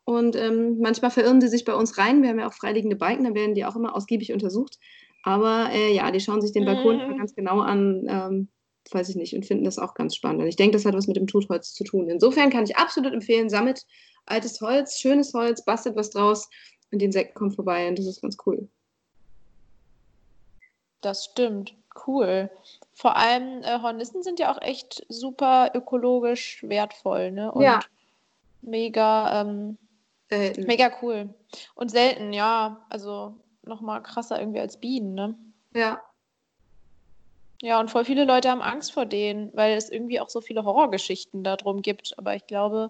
[0.04, 2.22] Und ähm, manchmal verirren die sich bei uns rein.
[2.22, 4.78] Wir haben ja auch freiliegende Balken, da werden die auch immer ausgiebig untersucht.
[5.24, 7.18] Aber äh, ja, die schauen sich den Balkon mhm.
[7.18, 8.48] ganz genau an, ähm,
[8.92, 10.42] weiß ich nicht, und finden das auch ganz spannend.
[10.42, 12.10] Und ich denke, das hat was mit dem Totholz zu tun.
[12.10, 13.86] Insofern kann ich absolut empfehlen, sammelt
[14.26, 16.50] altes Holz, schönes Holz, bastelt was draus
[16.92, 18.68] und die Insekten kommen vorbei und das ist ganz cool.
[21.02, 21.76] Das stimmt.
[22.08, 22.50] Cool.
[22.94, 27.52] Vor allem äh, Hornissen sind ja auch echt super ökologisch wertvoll, ne?
[27.52, 27.80] Und ja.
[28.62, 29.78] mega, ähm,
[30.32, 31.34] mega cool.
[31.76, 32.86] Und selten, ja.
[32.89, 35.36] Also noch mal krasser irgendwie als Bienen, ne?
[35.74, 36.02] Ja.
[37.62, 40.63] Ja, und voll viele Leute haben Angst vor denen, weil es irgendwie auch so viele
[40.65, 42.17] Horrorgeschichten darum gibt.
[42.17, 42.89] Aber ich glaube,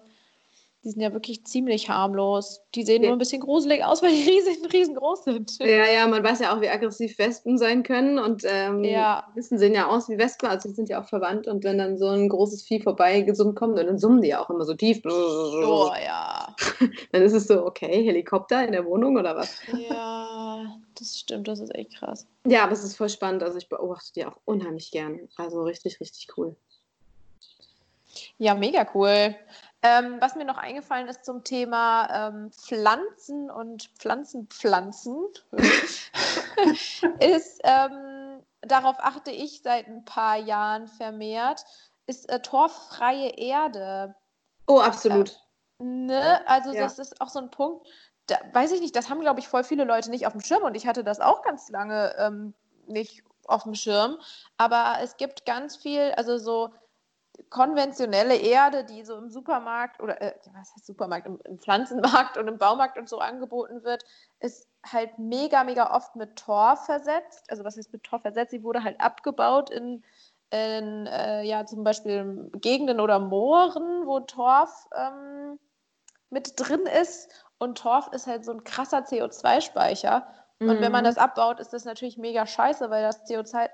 [0.84, 2.60] die sind ja wirklich ziemlich harmlos.
[2.74, 3.08] Die sehen ja.
[3.08, 5.58] nur ein bisschen gruselig aus, weil die riesen, riesengroß sind.
[5.60, 8.18] Ja, ja, man weiß ja auch, wie aggressiv Wespen sein können.
[8.18, 9.24] Und ähm, ja.
[9.34, 11.46] Wissen sehen ja aus wie Wespen, also die sind ja auch verwandt.
[11.46, 14.64] Und wenn dann so ein großes Vieh vorbeigesummt kommt, dann summen die ja auch immer
[14.64, 15.02] so tief.
[15.04, 16.54] Oh ja.
[17.12, 19.60] dann ist es so, okay, Helikopter in der Wohnung oder was?
[19.88, 20.66] Ja,
[20.98, 22.26] das stimmt, das ist echt krass.
[22.44, 23.44] Ja, aber es ist voll spannend.
[23.44, 25.28] Also ich beobachte die auch unheimlich gern.
[25.36, 26.56] Also richtig, richtig cool.
[28.38, 29.36] Ja, mega cool.
[29.84, 35.26] Ähm, was mir noch eingefallen ist zum Thema ähm, Pflanzen und Pflanzenpflanzen,
[37.18, 41.64] ist, ähm, darauf achte ich seit ein paar Jahren vermehrt,
[42.06, 44.14] ist äh, torffreie Erde.
[44.68, 45.40] Oh, absolut.
[45.80, 46.46] Ähm, ne?
[46.46, 46.82] Also ja.
[46.82, 47.86] das ist auch so ein Punkt,
[48.26, 50.62] da, weiß ich nicht, das haben, glaube ich, voll viele Leute nicht auf dem Schirm
[50.62, 52.54] und ich hatte das auch ganz lange ähm,
[52.86, 54.18] nicht auf dem Schirm.
[54.56, 56.70] Aber es gibt ganz viel, also so
[57.50, 62.48] konventionelle Erde, die so im Supermarkt oder äh, was heißt Supermarkt, im, im, Pflanzenmarkt und
[62.48, 64.04] im Baumarkt und so angeboten wird,
[64.40, 67.44] ist halt mega, mega oft mit Torf versetzt.
[67.50, 68.50] Also was heißt mit Torf versetzt?
[68.50, 70.02] Sie wurde halt abgebaut in,
[70.50, 75.58] in äh, ja zum Beispiel Gegenden oder Mooren, wo Torf ähm,
[76.30, 77.30] mit drin ist.
[77.58, 80.26] Und Torf ist halt so ein krasser CO2-Speicher.
[80.68, 81.08] Und wenn man mhm.
[81.08, 83.68] das abbaut, ist das natürlich mega scheiße, weil das CO2,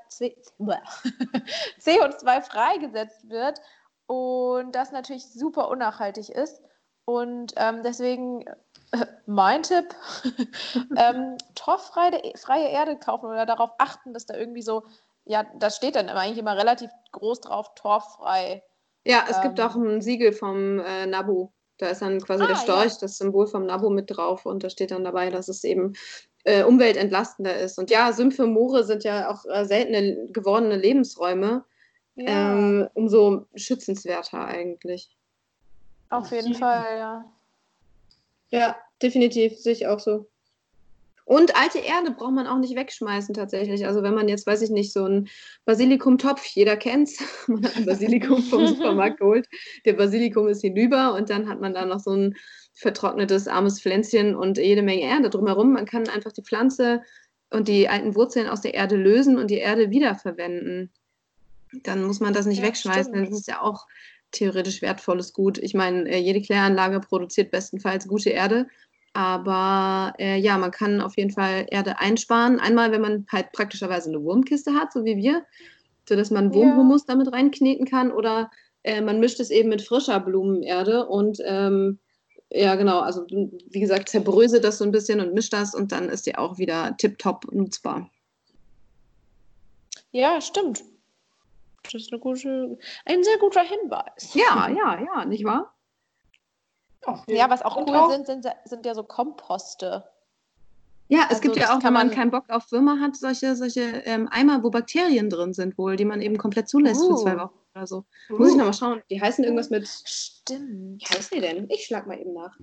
[1.80, 3.60] CO2 freigesetzt wird
[4.06, 6.62] und das natürlich super unnachhaltig ist.
[7.04, 8.42] Und ähm, deswegen
[8.92, 9.94] äh, mein Tipp,
[10.96, 14.84] ähm, torffreie Erde kaufen oder darauf achten, dass da irgendwie so,
[15.24, 18.62] ja, das steht dann eigentlich immer relativ groß drauf, torffrei.
[19.04, 21.50] Ja, es ähm, gibt auch ein Siegel vom äh, NABU.
[21.78, 22.98] Da ist dann quasi ah, der Storch, ja.
[23.02, 25.94] das Symbol vom NABU mit drauf und da steht dann dabei, dass es eben
[26.48, 27.78] äh, umweltentlastender ist.
[27.78, 31.64] Und ja, Sümpfe, Moore sind ja auch äh, seltene gewordene Lebensräume.
[32.16, 32.52] Ja.
[32.52, 35.14] Ähm, umso schützenswerter eigentlich.
[36.10, 37.24] Auf jeden Fall, ja.
[38.50, 40.26] Ja, definitiv, sehe ich auch so.
[41.26, 43.86] Und alte Erde braucht man auch nicht wegschmeißen tatsächlich.
[43.86, 45.28] Also wenn man jetzt, weiß ich nicht, so einen
[45.66, 49.46] Basilikumtopf, jeder kennt's, man hat ein Basilikum vom Supermarkt geholt,
[49.84, 52.34] der Basilikum ist hinüber und dann hat man da noch so ein
[52.78, 55.72] vertrocknetes, armes Pflänzchen und jede Menge Erde drumherum.
[55.72, 57.02] Man kann einfach die Pflanze
[57.50, 60.92] und die alten Wurzeln aus der Erde lösen und die Erde wiederverwenden.
[61.82, 63.86] Dann muss man das nicht ja, wegschmeißen, denn das ist ja auch
[64.30, 65.58] theoretisch wertvolles Gut.
[65.58, 68.68] Ich meine, äh, jede Kläranlage produziert bestenfalls gute Erde,
[69.12, 72.60] aber äh, ja, man kann auf jeden Fall Erde einsparen.
[72.60, 75.44] Einmal, wenn man halt praktischerweise eine Wurmkiste hat, so wie wir,
[76.08, 77.14] sodass man Wurmhumus ja.
[77.14, 78.50] damit reinkneten kann, oder
[78.84, 81.98] äh, man mischt es eben mit frischer Blumenerde und ähm,
[82.50, 83.00] ja, genau.
[83.00, 86.36] Also, wie gesagt, zerbröse das so ein bisschen und misch das und dann ist die
[86.36, 88.10] auch wieder tipptopp nutzbar.
[90.12, 90.82] Ja, stimmt.
[91.82, 94.34] Das ist eine gute, ein sehr guter Hinweis.
[94.34, 95.74] Ja, ja, ja, nicht wahr?
[97.28, 100.04] Ja, was auch und cool auch, sind, sind, sind ja so Komposte.
[101.08, 103.56] Ja, es also gibt ja auch, wenn man, man keinen Bock auf Würmer hat, solche,
[103.56, 107.16] solche ähm, Eimer, wo Bakterien drin sind, wohl, die man eben komplett zulässt uh.
[107.16, 107.38] für zwei uh.
[107.40, 108.04] Wochen oder so.
[108.30, 108.38] Uh.
[108.38, 109.02] Muss ich nochmal schauen.
[109.10, 109.86] Die heißen irgendwas mit.
[109.86, 111.02] Stimmt.
[111.02, 111.68] Wie heißen die denn?
[111.70, 112.56] Ich schlag mal eben nach.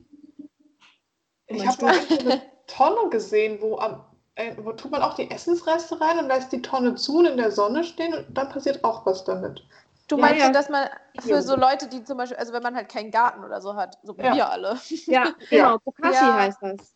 [1.48, 6.00] Ich habe mal eine Tonne gesehen, wo am äh, wo tut man auch die Essensreste
[6.00, 9.06] rein und lässt die Tonne zu und in der Sonne stehen und dann passiert auch
[9.06, 9.66] was damit.
[10.08, 10.52] Du meinst ja, ja.
[10.52, 10.88] dass man
[11.20, 13.98] für so Leute, die zum Beispiel, also wenn man halt keinen Garten oder so hat,
[14.04, 14.36] so ja.
[14.36, 14.78] wir alle.
[15.08, 16.96] Ja, genau, Bokashi heißt das.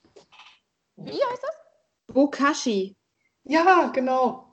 [0.97, 2.13] Wie heißt das?
[2.13, 2.95] Bokashi.
[3.43, 4.48] Ja, genau.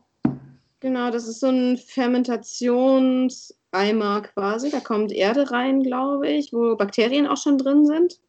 [0.80, 4.70] Genau, das ist so ein Fermentationseimer quasi.
[4.70, 8.20] Da kommt Erde rein, glaube ich, wo Bakterien auch schon drin sind.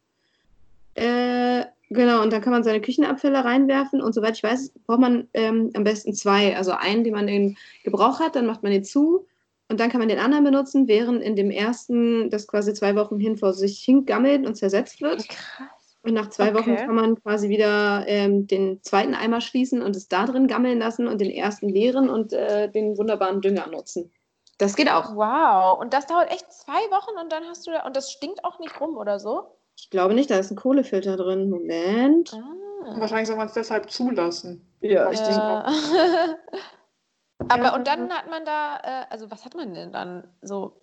[0.94, 4.00] Äh, genau, und dann kann man seine Küchenabfälle reinwerfen.
[4.00, 6.56] Und soweit ich weiß, braucht man ähm, am besten zwei.
[6.56, 9.26] Also einen, den man in Gebrauch hat, dann macht man den zu.
[9.68, 13.18] Und dann kann man den anderen benutzen, während in dem ersten das quasi zwei Wochen
[13.18, 15.28] hin vor sich hingammelt und zersetzt wird.
[15.28, 15.77] Krass.
[16.08, 16.58] Und nach zwei okay.
[16.58, 20.78] Wochen kann man quasi wieder ähm, den zweiten Eimer schließen und es da drin gammeln
[20.78, 24.10] lassen und den ersten leeren und äh, den wunderbaren Dünger nutzen.
[24.56, 25.14] Das geht auch.
[25.14, 25.78] Wow.
[25.78, 28.58] Und das dauert echt zwei Wochen und dann hast du da, und das stinkt auch
[28.58, 29.54] nicht rum oder so?
[29.76, 31.50] Ich glaube nicht, da ist ein Kohlefilter drin.
[31.50, 32.32] Moment.
[32.32, 32.98] Ah.
[32.98, 34.66] Wahrscheinlich soll man es deshalb zulassen.
[34.80, 35.66] Ja, ich denke auch.
[37.48, 40.26] Aber und dann hat man da, äh, also was hat man denn dann?
[40.40, 40.80] So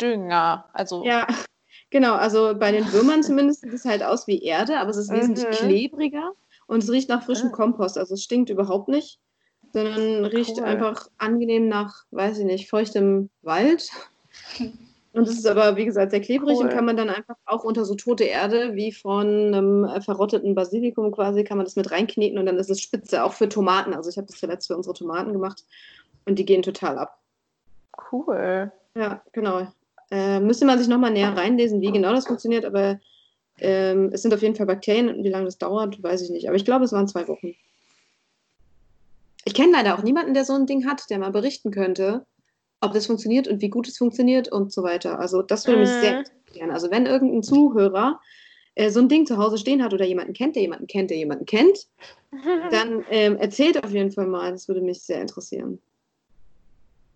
[0.00, 1.04] Dünger, also.
[1.04, 1.26] Ja,
[1.92, 5.12] Genau, also bei den Würmern zumindest sieht es halt aus wie Erde, aber es ist
[5.12, 5.66] wesentlich mhm.
[5.66, 6.32] klebriger
[6.66, 7.52] und es riecht nach frischem ah.
[7.52, 7.98] Kompost.
[7.98, 9.20] Also es stinkt überhaupt nicht,
[9.74, 10.64] sondern riecht cool.
[10.64, 13.90] einfach angenehm nach, weiß ich nicht, feuchtem Wald.
[15.14, 16.64] Und es ist aber, wie gesagt, sehr klebrig cool.
[16.64, 20.54] und kann man dann einfach auch unter so tote Erde, wie von einem äh, verrotteten
[20.54, 23.92] Basilikum quasi, kann man das mit reinkneten und dann ist es spitze, auch für Tomaten.
[23.92, 25.66] Also ich habe das zuletzt für unsere Tomaten gemacht
[26.24, 27.18] und die gehen total ab.
[28.10, 28.72] Cool.
[28.94, 29.66] Ja, genau.
[30.12, 33.00] Äh, müsste man sich nochmal näher reinlesen, wie genau das funktioniert, aber
[33.58, 36.46] ähm, es sind auf jeden Fall Bakterien und wie lange das dauert, weiß ich nicht.
[36.48, 37.54] Aber ich glaube, es waren zwei Wochen.
[39.46, 42.26] Ich kenne leider auch niemanden, der so ein Ding hat, der mal berichten könnte,
[42.82, 45.18] ob das funktioniert und wie gut es funktioniert und so weiter.
[45.18, 46.00] Also das würde mich mhm.
[46.00, 46.70] sehr interessieren.
[46.70, 48.20] Also wenn irgendein Zuhörer
[48.74, 51.16] äh, so ein Ding zu Hause stehen hat oder jemanden kennt, der jemanden kennt, der
[51.16, 51.86] jemanden kennt,
[52.70, 54.52] dann ähm, erzählt auf jeden Fall mal.
[54.52, 55.80] Das würde mich sehr interessieren.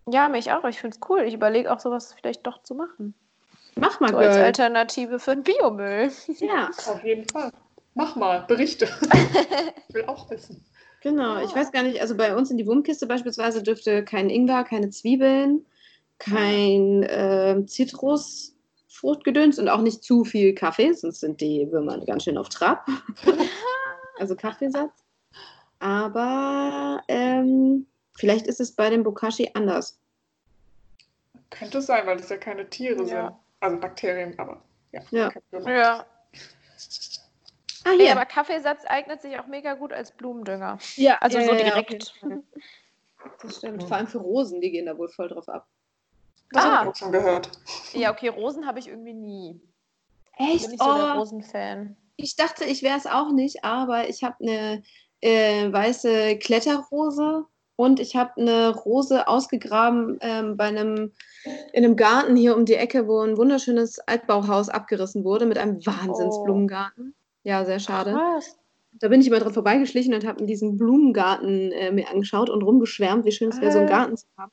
[0.09, 0.63] Ja, mich auch.
[0.65, 1.21] Ich finde es cool.
[1.21, 3.13] Ich überlege auch sowas vielleicht doch zu machen.
[3.75, 6.11] Mach mal, so Als Alternative für den Biomüll.
[6.39, 7.51] Ja, auf jeden Fall.
[7.93, 8.85] Mach mal, berichte.
[9.89, 10.63] ich will auch wissen.
[11.01, 11.43] Genau, ja.
[11.43, 14.89] ich weiß gar nicht, also bei uns in die Wurmkiste beispielsweise dürfte kein Ingwer, keine
[14.89, 15.65] Zwiebeln,
[16.17, 22.37] kein äh, Zitrusfruchtgedöns und auch nicht zu viel Kaffee, sonst sind die Würmer ganz schön
[22.37, 22.87] auf Trab.
[24.19, 25.03] also Kaffeesatz.
[25.79, 27.85] Aber ähm,
[28.17, 29.99] Vielleicht ist es bei dem Bokashi anders.
[31.49, 33.27] Könnte sein, weil das ja keine Tiere Ja.
[33.27, 33.35] sind.
[33.59, 35.01] Also Bakterien, aber ja.
[35.11, 35.31] Ja.
[37.83, 38.11] Ah, Nee, hier.
[38.11, 40.77] aber Kaffeesatz eignet sich auch mega gut als Blumendünger.
[40.95, 42.13] ja, Also ja, so direkt.
[43.41, 43.83] Das stimmt.
[43.83, 45.67] Vor allem für Rosen, die gehen da wohl voll drauf ab.
[46.51, 46.71] Das Ah.
[46.79, 47.49] habe ich auch schon gehört.
[47.93, 49.61] Ja, okay, Rosen habe ich irgendwie nie.
[50.37, 50.61] Echt?
[50.63, 51.97] Bin nicht so der Oh, Rosen-Fan.
[52.17, 54.83] ich dachte, ich wäre es auch nicht, aber ich habe eine
[55.21, 57.45] äh, weiße Kletterrose
[57.77, 61.13] und ich habe eine Rose ausgegraben ähm, bei einem
[61.71, 65.85] in einem Garten hier um die Ecke, wo ein wunderschönes Altbauhaus abgerissen wurde mit einem
[65.85, 67.15] Wahnsinnsblumengarten.
[67.43, 68.11] Ja, sehr schade.
[68.11, 68.57] Krass.
[68.99, 73.25] Da bin ich immer dran vorbeigeschlichen und habe diesen Blumengarten äh, mir angeschaut und rumgeschwärmt,
[73.25, 73.91] wie schön es wäre, so einen Äh.
[73.91, 74.51] Garten zu haben.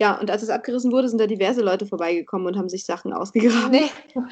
[0.00, 3.12] Ja, und als es abgerissen wurde, sind da diverse Leute vorbeigekommen und haben sich Sachen
[3.12, 3.70] ausgegraben.
[3.70, 3.90] Nee.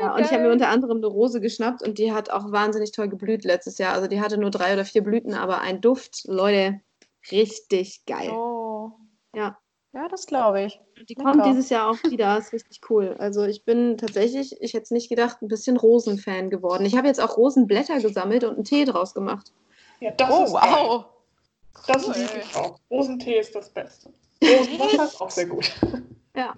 [0.00, 2.90] Ja, und ich habe mir unter anderem eine Rose geschnappt und die hat auch wahnsinnig
[2.90, 3.94] toll geblüht letztes Jahr.
[3.94, 6.80] Also die hatte nur drei oder vier Blüten, aber ein Duft, Leute,
[7.30, 8.30] richtig geil.
[8.30, 8.92] Oh.
[9.34, 9.58] Ja.
[9.92, 10.80] Ja, das glaube ich.
[10.98, 11.30] Und die lecker.
[11.30, 13.14] kommt dieses Jahr auch wieder, ist richtig cool.
[13.20, 16.84] Also ich bin tatsächlich, ich hätte es nicht gedacht, ein bisschen Rosenfan geworden.
[16.84, 19.52] Ich habe jetzt auch Rosenblätter gesammelt und einen Tee draus gemacht.
[20.00, 20.70] Ja, das Oh, ist geil.
[20.72, 21.04] wow.
[21.86, 22.14] Das Cool.
[22.16, 22.80] liebe ich auch.
[22.90, 24.12] Rosentee ist das Beste.
[24.42, 25.70] Rosenwasser ist auch sehr gut.
[26.36, 26.54] Ja.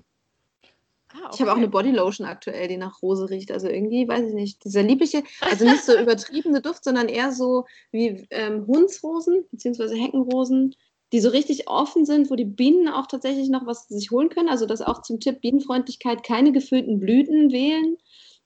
[1.23, 3.51] Ah, Ich habe auch eine Bodylotion aktuell, die nach Rose riecht.
[3.51, 7.65] Also irgendwie, weiß ich nicht, dieser liebliche, also nicht so übertriebene Duft, sondern eher so
[7.91, 9.99] wie ähm, Hundsrosen bzw.
[9.99, 10.75] Heckenrosen,
[11.13, 14.49] die so richtig offen sind, wo die Bienen auch tatsächlich noch was sich holen können.
[14.49, 17.97] Also das auch zum Tipp Bienenfreundlichkeit, keine gefüllten Blüten wählen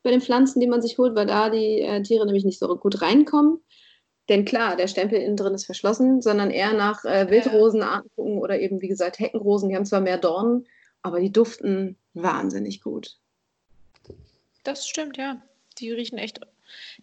[0.03, 2.75] bei den Pflanzen, die man sich holt, weil da die äh, Tiere nämlich nicht so
[2.77, 3.61] gut reinkommen.
[4.29, 8.61] Denn klar, der Stempel innen drin ist verschlossen, sondern eher nach äh, Wildrosenarten gucken oder
[8.61, 9.69] eben, wie gesagt, Heckenrosen.
[9.69, 10.67] Die haben zwar mehr Dornen,
[11.03, 13.17] aber die duften wahnsinnig gut.
[14.65, 15.41] Das stimmt, ja.
[15.79, 16.39] Die riechen echt,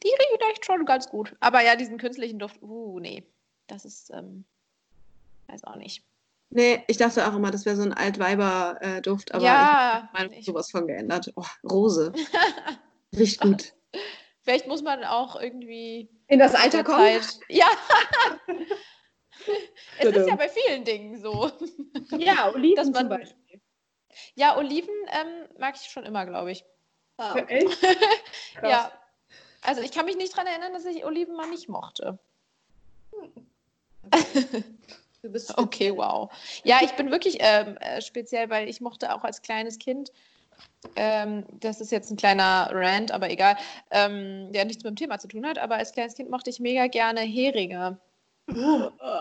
[0.04, 1.36] die riechen echt schon ganz gut.
[1.40, 3.24] Aber ja, diesen künstlichen Duft, uh, nee.
[3.68, 4.46] Das ist, ähm,
[5.48, 6.04] weiß auch nicht.
[6.50, 10.46] Nee, ich dachte auch immer, das wäre so ein Altweiber-Duft, aber Ja, ich habe ich-
[10.46, 11.34] sowas von geändert.
[11.36, 12.14] Oh, Rose.
[13.18, 13.74] Riecht gut.
[14.44, 17.40] Vielleicht muss man auch irgendwie In das mit der Zeit.
[17.50, 17.66] Ja.
[20.00, 21.52] es ist ja bei vielen Dingen so.
[22.18, 23.38] Ja, Oliven Dass man- zum Beispiel.
[24.36, 26.66] Ja, Oliven ähm, mag ich schon immer, glaube ich.
[27.18, 27.68] Ah, okay.
[28.62, 28.92] Ja.
[29.62, 32.20] Also ich kann mich nicht daran erinnern, dass ich Oliven mal nicht mochte.
[35.24, 36.32] Du bist Okay, wow.
[36.64, 40.12] Ja, ich bin wirklich ähm, äh, speziell, weil ich mochte auch als kleines Kind,
[40.96, 43.58] ähm, das ist jetzt ein kleiner Rant, aber egal,
[43.92, 46.60] ähm, der nichts mit dem Thema zu tun hat, aber als kleines Kind mochte ich
[46.60, 47.98] mega gerne Heringe.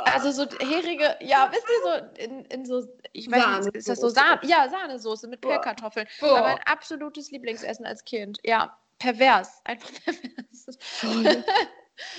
[0.05, 4.01] Also so Heringe, ja, wisst ihr, so in, in so, ich weiß nicht, ist das
[4.01, 4.09] so.
[4.09, 4.41] Sahne?
[4.45, 5.41] Ja, Sahnesoße mit.
[5.41, 6.07] Pellkartoffeln.
[6.21, 8.39] War mein absolutes Lieblingsessen als Kind.
[8.45, 10.79] Ja, pervers, einfach pervers.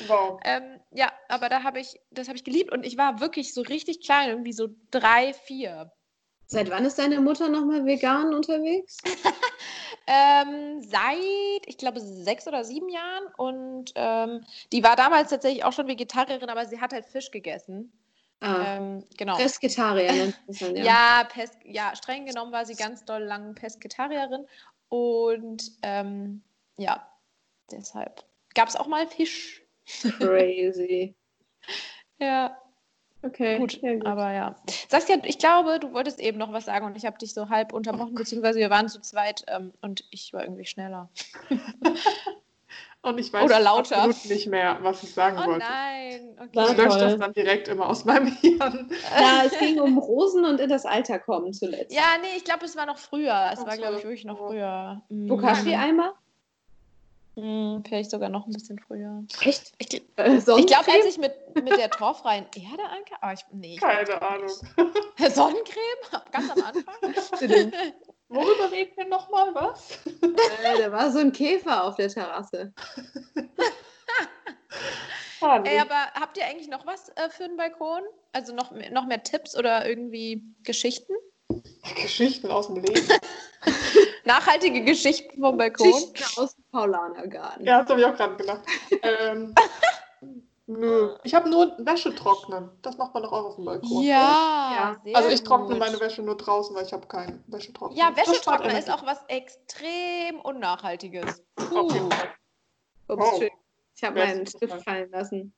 [0.08, 0.40] Wow.
[0.44, 3.62] Ähm, ja, aber da habe ich, das habe ich geliebt und ich war wirklich so
[3.62, 5.92] richtig klein, irgendwie so drei, vier.
[6.48, 8.98] Seit wann ist deine Mutter nochmal vegan unterwegs?
[10.10, 15.74] Ähm, seit, ich glaube, sechs oder sieben Jahren und ähm, die war damals tatsächlich auch
[15.74, 17.92] schon Vegetarierin, aber sie hat halt Fisch gegessen.
[18.40, 19.36] Ah, Ähm, genau.
[19.36, 20.84] Pesketarier ja.
[20.84, 24.46] Ja, Pes ja, streng genommen war sie ganz doll lang Pesketarierin
[24.88, 26.42] und ähm,
[26.78, 27.06] ja,
[27.70, 28.24] deshalb
[28.56, 29.62] gab es auch mal Fisch.
[30.20, 31.16] Crazy.
[32.20, 32.58] Ja,
[33.28, 33.58] Okay.
[33.58, 34.06] gut, ja, gut.
[34.06, 34.56] aber ja.
[34.88, 37.50] Sagst ja, ich glaube, du wolltest eben noch was sagen und ich habe dich so
[37.50, 41.10] halb unterbrochen, beziehungsweise wir waren zu zweit ähm, und ich war irgendwie schneller.
[43.04, 43.98] Und ich weiß Oder lauter.
[44.04, 45.60] absolut nicht mehr, was ich sagen Oh wollte.
[45.60, 46.84] nein, War Ich okay.
[46.84, 48.92] lösche das dann direkt immer aus meinem Hirn.
[49.18, 51.96] Ja, es ging um Rosen und in das Alter kommen zuletzt.
[51.96, 53.50] Ja, nee, ich glaube, es war noch früher.
[53.54, 53.82] Es Ach war, so.
[53.82, 55.02] glaube ich, wirklich noch früher.
[55.10, 55.28] Mm.
[55.28, 56.16] Bokashi-Eimer?
[57.38, 59.24] Mm, vielleicht sogar noch ein bisschen früher.
[59.42, 59.72] Echt?
[59.78, 63.18] Ich, Äh, ich glaube, als ich mit, mit der torfreien Erde ankam.
[63.22, 64.50] Aber ich, nee, ich Keine Ahnung.
[65.20, 66.22] Sonnencreme?
[66.32, 66.96] Ganz am Anfang?
[68.30, 69.54] Worüber reden wir nochmal?
[69.54, 70.00] Was?
[70.06, 72.74] Äh, da war so ein Käfer auf der Terrasse.
[75.40, 75.70] Nee.
[75.70, 78.02] Ey, aber habt ihr eigentlich noch was äh, für den Balkon?
[78.34, 81.14] Also noch, noch mehr Tipps oder irgendwie Geschichten?
[82.02, 83.08] Geschichten aus dem Leben.
[84.26, 85.88] Nachhaltige Geschichten vom Balkon?
[85.92, 87.66] Geschichten aus dem Paulanergarten.
[87.66, 88.62] Ja, das habe ich auch gerade gedacht.
[89.02, 89.56] Ähm,
[90.68, 91.16] nö.
[91.24, 92.70] Ich habe nur Wäsche trocknen.
[92.82, 94.04] Das macht man doch auch auf dem Balkon.
[94.04, 95.02] Ja, Ja.
[95.04, 95.80] sehr Also ich trockne gut.
[95.80, 97.98] meine Wäsche nur draußen, weil ich habe keinen Wäschetrockner.
[97.98, 101.42] Ja, Wäschetrockner ist auch was extrem Unnachhaltiges.
[101.56, 101.88] Puh.
[101.88, 102.10] Ups,
[103.10, 103.42] Oh.
[103.96, 105.54] Ich habe meinen Stift fallen lassen.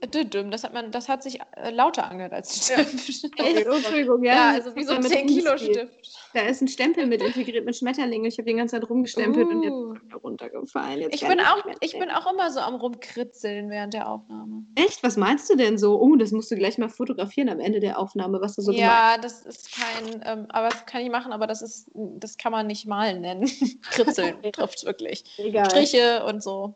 [0.00, 3.38] Das hat man, das hat sich äh, lauter angehört als Stift.
[3.38, 3.66] Echt?
[3.68, 4.34] Oh, Entschuldigung, ja.
[4.34, 5.76] Ja, also wie so ein Mit 10 Kilo rumgespielt.
[5.76, 6.18] Stift.
[6.32, 8.26] Da ist ein Stempel mit integriert mit Schmetterlingen.
[8.26, 9.92] Ich habe die ganze Zeit rumgestempelt und Uh.
[9.92, 11.00] jetzt ist er runtergefallen.
[11.00, 14.64] Jetzt Ich bin, auch, ich bin auch immer so am rumkritzeln während der Aufnahme.
[14.76, 15.02] Echt?
[15.02, 16.00] Was meinst du denn so?
[16.00, 18.80] Oh, das musst du gleich mal fotografieren am Ende der Aufnahme, was du so gemacht
[18.80, 22.52] ja, das ist kein, ähm, aber das kann ich machen, aber das ist, das kann
[22.52, 23.44] man nicht malen nennen.
[23.90, 25.24] Kritzeln trifft es wirklich.
[25.36, 25.66] Egal.
[25.66, 26.74] Striche und so.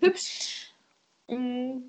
[0.00, 0.66] Hübsch.
[1.32, 1.82] Mm,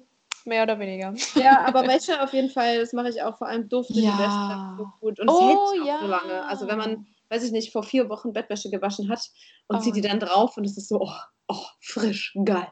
[0.45, 1.13] Mehr oder weniger.
[1.35, 4.11] Ja, aber Wäsche auf jeden Fall, das mache ich auch vor allem Duft in Ja.
[4.11, 5.19] die Wäsche so gut.
[5.19, 5.99] Und es Oh, hält auch ja.
[6.01, 6.45] so lange.
[6.47, 9.29] Also wenn man, weiß ich nicht, vor vier Wochen Bettwäsche gewaschen hat
[9.67, 9.79] und Oh.
[9.79, 11.13] zieht die dann drauf und es ist so, oh,
[11.47, 12.67] oh frisch, geil.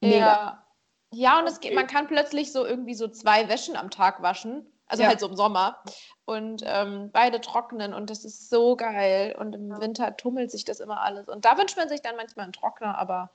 [0.00, 0.26] Mega.
[0.26, 0.66] Ja.
[1.12, 4.64] Ja, und es geht, man kann plötzlich so irgendwie so zwei Wäschen am Tag waschen.
[4.86, 5.08] Also Ja.
[5.08, 5.82] halt so im Sommer.
[6.24, 9.36] Und ähm, beide trocknen und das ist so geil.
[9.38, 11.28] Und im Winter tummelt sich das immer alles.
[11.28, 13.30] Und da wünscht man sich dann manchmal einen Trockner, aber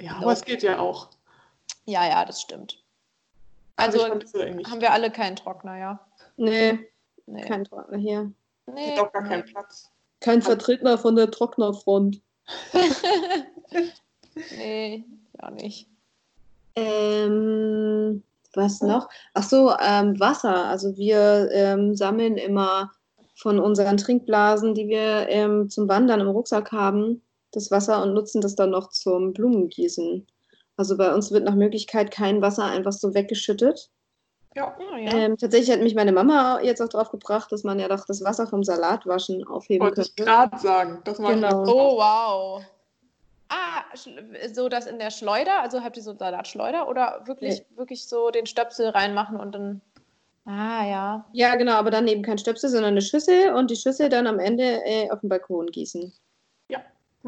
[0.00, 1.08] Ja, aber es geht ja auch.
[1.84, 2.82] ja, ja, das stimmt.
[3.78, 4.38] Also Also
[4.70, 6.00] haben wir alle keinen Trockner, ja.
[6.36, 6.78] Nee,
[7.26, 7.42] Nee.
[7.42, 8.32] kein Trockner hier.
[8.66, 8.92] nee.
[8.92, 9.90] Hat auch gar keinen Platz.
[10.20, 12.20] Kein Vertreter von der Trocknerfront.
[14.56, 15.04] nee,
[15.40, 15.88] ja nicht.
[16.74, 18.22] Ähm,
[18.54, 19.08] was noch?
[19.34, 20.66] Ach so, ähm, Wasser.
[20.66, 22.92] Also wir ähm, sammeln immer
[23.34, 28.40] von unseren Trinkblasen, die wir ähm, zum Wandern im Rucksack haben, das Wasser und nutzen
[28.40, 30.26] das dann noch zum Blumengießen.
[30.78, 33.90] Also bei uns wird nach Möglichkeit kein Wasser einfach so weggeschüttet.
[34.54, 34.76] Ja.
[34.80, 35.12] Ja, ja.
[35.12, 38.22] Ähm, tatsächlich hat mich meine Mama jetzt auch drauf gebracht, dass man ja doch das
[38.24, 40.30] Wasser vom Salatwaschen aufheben Wollte ich könnte.
[40.30, 41.00] gerade sagen.
[41.04, 41.64] Das mache Genau.
[41.64, 42.62] ich Oh, wow.
[43.50, 43.82] Ah,
[44.52, 45.60] so das in der Schleuder?
[45.62, 49.80] Also habt ihr so Salatschleuder oder wirklich, wirklich so den Stöpsel reinmachen und dann.
[50.44, 51.24] Ah, ja.
[51.32, 54.38] Ja, genau, aber dann eben kein Stöpsel, sondern eine Schüssel und die Schüssel dann am
[54.38, 56.12] Ende äh, auf dem Balkon gießen.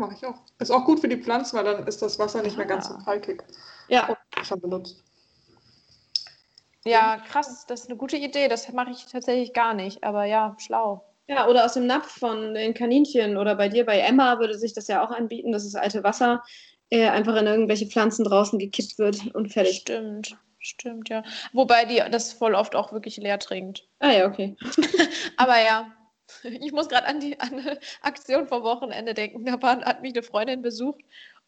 [0.00, 0.36] Mache ich auch.
[0.58, 2.94] Ist auch gut für die Pflanzen, weil dann ist das Wasser nicht mehr ganz so
[2.94, 3.02] Ah.
[3.04, 3.44] kalkig.
[3.88, 4.96] Ja, Schon benutzt.
[6.86, 8.48] Ja, krass, das ist eine gute Idee.
[8.48, 11.04] Das mache ich tatsächlich gar nicht, aber ja, schlau.
[11.26, 14.72] Ja, oder aus dem Napf von den Kaninchen oder bei dir, bei Emma würde sich
[14.72, 16.42] das ja auch anbieten, dass das alte Wasser
[16.88, 19.76] äh, einfach in irgendwelche Pflanzen draußen gekippt wird und fertig.
[19.82, 21.22] Stimmt, stimmt, ja.
[21.52, 23.86] Wobei die das voll oft auch wirklich leer trinkt.
[23.98, 24.56] Ah ja, okay.
[25.36, 25.92] Aber ja,
[26.60, 29.44] ich muss gerade an die an eine Aktion vom Wochenende denken.
[29.44, 31.00] Da war, hat mich eine Freundin besucht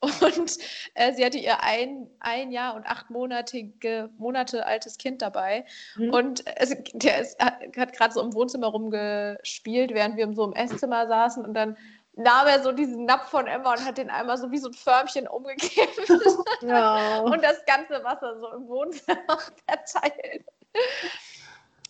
[0.20, 0.58] und
[0.94, 5.64] äh, sie hatte ihr ein, ein Jahr und acht monatige, Monate altes Kind dabei.
[5.96, 6.10] Mhm.
[6.12, 10.54] Und es, der ist, hat, hat gerade so im Wohnzimmer rumgespielt, während wir so im
[10.54, 11.44] Esszimmer saßen.
[11.44, 11.76] Und dann
[12.14, 14.74] nahm er so diesen Napf von Emma und hat den einmal so wie so ein
[14.74, 16.08] Förmchen umgekippt
[16.62, 17.20] Ja.
[17.20, 20.44] und das ganze Wasser so im Wohnzimmer verteilt.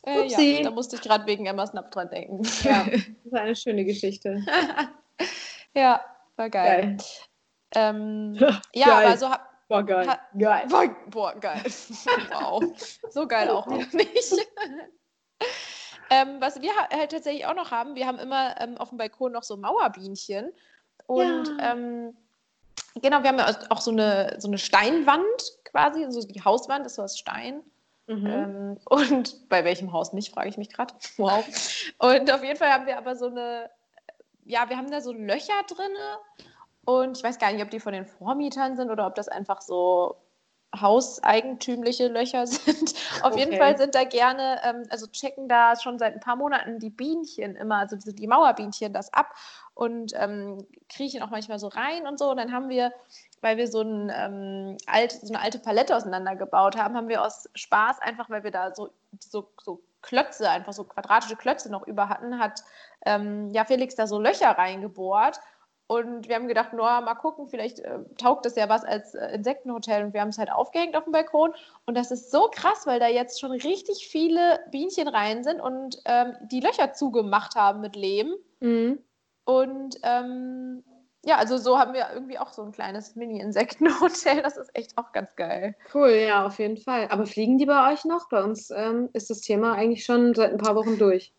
[0.04, 2.42] Äh, ja, da musste ich gerade wegen Emmas Napf dran denken.
[2.64, 4.44] ja, das ist eine schöne Geschichte.
[5.74, 6.00] ja,
[6.36, 6.96] war geil.
[6.96, 6.96] Geil.
[7.74, 8.34] Ähm,
[8.74, 9.06] ja, Geil.
[9.06, 10.06] aber so hab, Boah, geil.
[10.08, 10.66] ha, Geil.
[10.68, 11.62] boah, boah, geil.
[12.30, 12.62] wow.
[13.10, 14.46] So geil auch wieder nicht.
[16.10, 18.98] ähm, was wir ha- halt tatsächlich auch noch haben, wir haben immer ähm, auf dem
[18.98, 20.52] Balkon noch so Mauerbienchen.
[21.06, 21.72] Und Ja.
[21.72, 22.16] ähm,
[23.00, 25.24] genau, wir haben ja auch so eine, so eine Steinwand
[25.64, 27.62] quasi, also die Hauswand ist so aus Stein.
[28.12, 28.27] Mhm.
[28.27, 30.94] Ähm, und bei welchem Haus nicht, frage ich mich gerade.
[31.16, 31.44] Wow.
[31.98, 33.70] Und auf jeden Fall haben wir aber so eine,
[34.44, 35.92] ja, wir haben da so Löcher drin.
[36.85, 39.61] Und ich weiß gar nicht, ob die von den Vormietern sind oder ob das einfach
[39.61, 40.16] so
[40.79, 42.94] hauseigentümliche Löcher sind.
[43.22, 43.59] Auf jeden Okay.
[43.59, 47.57] Fall sind da gerne, ähm, also checken da schon seit ein paar Monaten die Bienchen
[47.57, 49.35] immer, also die, die Mauerbienchen das ab
[49.74, 52.30] und ähm, kriechen auch manchmal so rein und so.
[52.30, 52.92] Und dann haben wir,
[53.40, 57.48] weil wir so, ein, ähm, alt, so eine alte Palette auseinandergebaut haben, haben wir aus
[57.54, 62.08] Spaß einfach, weil wir da so, so, so Klötze, einfach so quadratische Klötze noch über
[62.08, 62.62] hatten, hat
[63.06, 65.40] ähm, ja Felix da so Löcher reingebohrt.
[65.87, 69.35] Und wir haben gedacht, nur mal gucken, vielleicht äh, taugt das ja was als äh,
[69.35, 70.04] Insektenhotel.
[70.04, 71.52] Und wir haben es halt aufgehängt auf dem Balkon.
[71.85, 75.98] Und das ist so krass, weil da jetzt schon richtig viele Bienchen rein sind und
[76.06, 78.35] ähm, die Löcher zugemacht haben mit Lehm.
[78.61, 79.04] Mhm.
[79.44, 80.85] Und ähm,
[81.24, 84.42] ja, also so haben wir irgendwie auch so ein kleines Mini-Insektenhotel.
[84.42, 85.76] Das ist echt auch ganz geil.
[85.94, 87.09] Cool, ja, auf jeden Fall.
[87.11, 88.28] Aber fliegen die bei euch noch?
[88.28, 91.33] Bei uns ähm, ist das Thema eigentlich schon seit ein paar Wochen durch.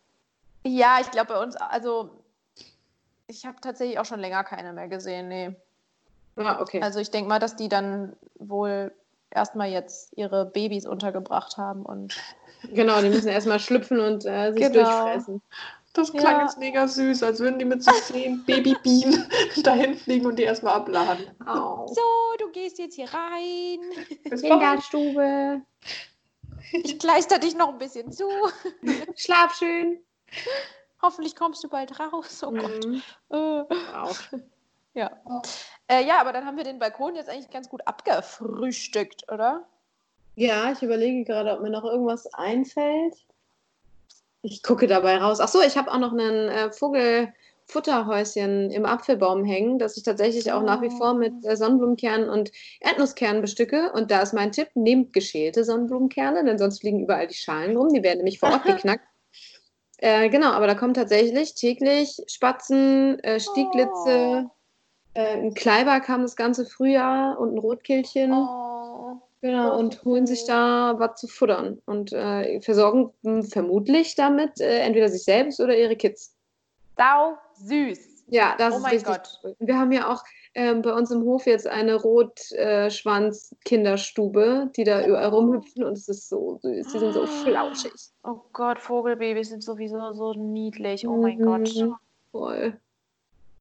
[0.65, 2.11] Ja, ich glaube bei uns, also
[3.27, 5.27] ich habe tatsächlich auch schon länger keine mehr gesehen.
[5.27, 5.55] Nee.
[6.37, 6.81] Ah, okay.
[6.81, 8.93] Also ich denke mal, dass die dann wohl
[9.29, 12.15] erstmal jetzt ihre Babys untergebracht haben und
[12.73, 14.83] genau, die müssen erstmal schlüpfen und äh, sich Genau.
[14.83, 15.41] durchfressen.
[15.93, 16.41] Das klang Ja.
[16.43, 19.27] jetzt mega süß, als würden die mit so zehn Babybienen
[19.63, 21.27] dahin fliegen und die erstmal abladen.
[21.45, 21.85] Au.
[21.87, 22.01] so,
[22.39, 23.79] du gehst jetzt hier rein.
[24.29, 25.61] Kinderstube.
[26.71, 28.27] Ich kleister dich noch ein bisschen zu.
[29.15, 29.99] Schlaf schön.
[31.03, 32.41] Hoffentlich kommst du bald raus.
[32.43, 32.85] Oh Gott.
[32.87, 33.03] Mhm.
[33.29, 34.09] Äh, Au.
[34.95, 35.11] ja.
[35.87, 39.67] Äh, ja, aber dann haben wir den Balkon jetzt eigentlich ganz gut abgefrühstückt, oder?
[40.35, 43.13] Ja, ich überlege gerade, ob mir noch irgendwas einfällt.
[44.45, 45.39] Ich gucke dabei raus.
[45.39, 50.51] Ach so, ich habe auch noch einen äh, Vogelfutterhäuschen im Apfelbaum hängen, das ich tatsächlich
[50.51, 53.91] auch nach wie vor mit äh, Sonnenblumenkernen und Erdnusskernen bestücke.
[53.93, 57.93] Und da ist mein Tipp, nehmt geschälte Sonnenblumenkerne, denn sonst fliegen überall die Schalen rum.
[57.93, 59.07] Die werden nämlich vor Ort geknackt.
[59.99, 64.51] Äh, genau, aber da kommen tatsächlich täglich Spatzen, äh, Stieglitze, Oh.
[65.13, 68.33] äh, ein Kleiber kam das ganze Frühjahr und ein Rotkehlchen.
[68.33, 68.92] Oh.
[69.43, 74.79] Genau, und holen sich da was zu futtern und äh, versorgen mh, vermutlich damit äh,
[74.79, 76.33] entweder sich selbst oder ihre Kids.
[76.97, 78.23] Sau süß.
[78.27, 79.39] Ja, das Oh ist mein richtig Gott.
[79.43, 79.53] cool.
[79.59, 80.23] Wir haben ja auch
[80.55, 86.29] ähm, bei uns im Hof jetzt eine Rotschwanz-Kinderstube, die da überall rumhüpfen und es ist
[86.29, 86.87] so süß.
[86.93, 87.91] Die sind so flauschig.
[88.23, 91.05] Oh Gott, Vogelbabys sind sowieso so niedlich.
[91.05, 91.43] Oh mein Mhm.
[91.43, 91.69] Gott.
[92.31, 92.79] Voll.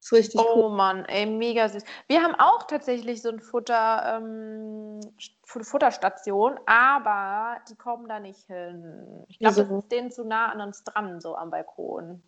[0.03, 0.75] Ist richtig Oh cool.
[0.75, 1.83] Mann, ey, mega süß.
[2.07, 4.99] Wir haben auch tatsächlich so ein Futter, ähm,
[5.45, 9.23] Futterstation, aber die kommen da nicht hin.
[9.29, 12.21] Ich glaube, das ist denen zu nah an uns dran, so am Balkon.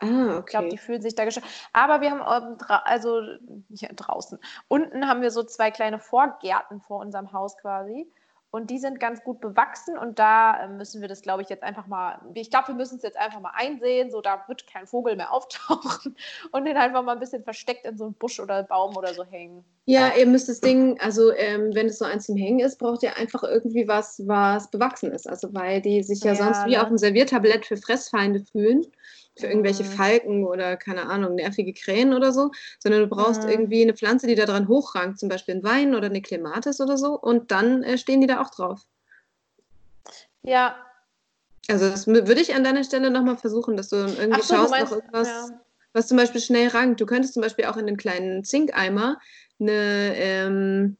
[0.00, 0.78] Ah, Ich glaube, die okay.
[0.78, 1.46] fühlen sich da gestört.
[1.72, 2.20] Aber wir haben
[2.52, 3.22] ähm, also
[3.70, 4.38] hier draußen.
[4.68, 8.08] Unten haben wir so zwei kleine Vorgärten vor unserem Haus quasi.
[8.52, 11.62] Und die sind ganz gut bewachsen und da äh, müssen wir das, glaube ich, jetzt
[11.62, 14.88] einfach mal, ich glaube, wir müssen es jetzt einfach mal einsehen, so da wird kein
[14.88, 16.16] Vogel mehr auftauchen
[16.50, 19.24] und den einfach mal ein bisschen versteckt in so einen Busch oder Baum oder so
[19.24, 19.64] hängen.
[19.86, 23.02] Ja, ihr müsst das Ding, also ähm, wenn es so eins zum Hängen ist, braucht
[23.02, 25.28] ihr einfach irgendwie was, was bewachsen ist.
[25.28, 26.82] Also weil die sich ja, Ja, sonst wie ne?
[26.82, 28.86] auf dem Serviertablett für Fressfeinde fühlen,
[29.40, 29.88] für irgendwelche Mhm.
[29.88, 33.50] Falken oder keine Ahnung, nervige Krähen oder so, sondern du brauchst Mhm.
[33.50, 36.96] irgendwie eine Pflanze, die da dran hochrankt, zum Beispiel ein Wein oder eine Clematis oder
[36.96, 38.80] so, und dann äh, stehen die da auch drauf.
[40.42, 40.76] Ja,
[41.68, 44.70] Also das würde ich an deiner Stelle nochmal versuchen, dass du irgendwie so, du schaust
[44.70, 45.60] meinst- nach irgendwas, ja.
[45.92, 47.00] was zum Beispiel schnell rankt.
[47.00, 49.18] Du könntest zum Beispiel auch in den kleinen Zinkeimer
[49.60, 50.96] eine, ähm,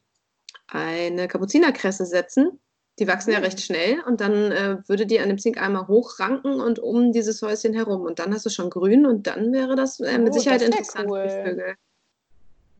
[0.67, 2.59] eine Kapuzinerkresse setzen.
[3.01, 3.43] Die wachsen ja Hm.
[3.45, 7.73] recht schnell und dann äh, würde die an dem Zinkeimer hochranken und um dieses Häuschen
[7.73, 8.03] herum.
[8.03, 10.67] Und dann hast du schon grün und dann wäre das äh, mit Oh, Sicherheit das
[10.69, 11.43] interessant für die cool.
[11.43, 11.75] Vögel.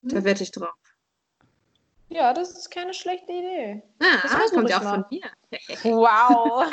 [0.04, 0.26] Da Hm.
[0.26, 0.70] wette ich drauf.
[2.10, 3.82] ja, das ist keine schlechte Idee.
[3.98, 4.94] Das Ah, kommt ja auch mal.
[4.94, 5.22] von mir.
[5.84, 6.72] Wow.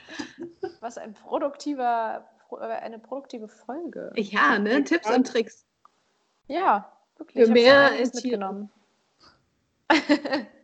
[0.80, 4.10] Was ein produktiver, pro- äh, eine produktive Folge.
[4.16, 4.82] Ja, ne?
[4.84, 5.66] Tipps und Tricks.
[6.48, 7.44] Ja, wirklich.
[7.44, 8.10] Für mehr Tiere.
[8.14, 8.70] mitgenommen.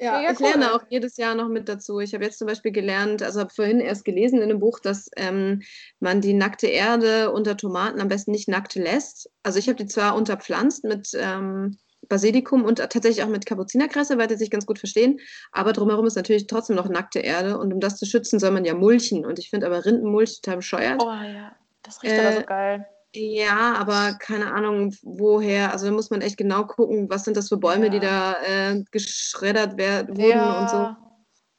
[0.00, 0.76] Ja, ich lerne cool.
[0.76, 2.00] auch jedes Jahr noch mit dazu.
[2.00, 5.10] Ich habe jetzt zum Beispiel gelernt, also habe vorhin erst gelesen in einem Buch, dass
[5.16, 5.60] ähm,
[6.00, 9.30] man die nackte Erde unter Tomaten am besten nicht nackt lässt.
[9.42, 11.76] Also ich habe die zwar unterpflanzt mit ähm,
[12.08, 15.20] Basilikum und tatsächlich auch mit Kapuzinerkresse, weil die sich ganz gut verstehen,
[15.52, 18.64] aber drumherum ist natürlich trotzdem noch nackte Erde und um das zu schützen, soll man
[18.64, 19.26] ja mulchen.
[19.26, 21.02] Und ich finde aber Rindenmulch total bescheuert.
[21.02, 22.86] Oh ja, das riecht aber so Äh, geil.
[23.14, 25.72] Ja, aber keine Ahnung, woher.
[25.72, 27.90] Also da muss man echt genau gucken, was sind das für Bäume, Ja.
[27.90, 30.88] die da äh, geschreddert werden, wurden und so.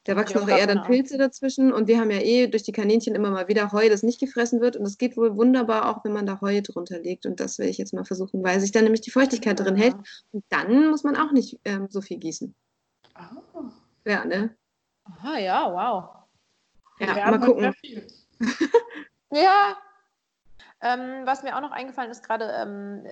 [0.04, 0.82] Da wachsen auch eher dann.
[0.82, 4.02] Pilze dazwischen und wir haben ja eh durch die Kaninchen immer mal wieder Heu, das
[4.02, 7.24] nicht gefressen wird und das geht wohl wunderbar auch, wenn man da Heu drunter legt
[7.24, 9.94] und das will ich jetzt mal versuchen, weil sich dann nämlich die Feuchtigkeit drin hält
[10.32, 12.52] und dann muss man auch nicht ähm, so viel gießen.
[13.14, 13.30] Ah,
[14.04, 14.56] Ja, ne?
[15.04, 16.26] Aha, ja, wow.
[16.98, 17.72] Ja, mal gucken.
[19.34, 19.76] Ja.
[20.82, 23.04] Ähm, was mir auch noch eingefallen ist, gerade, ähm,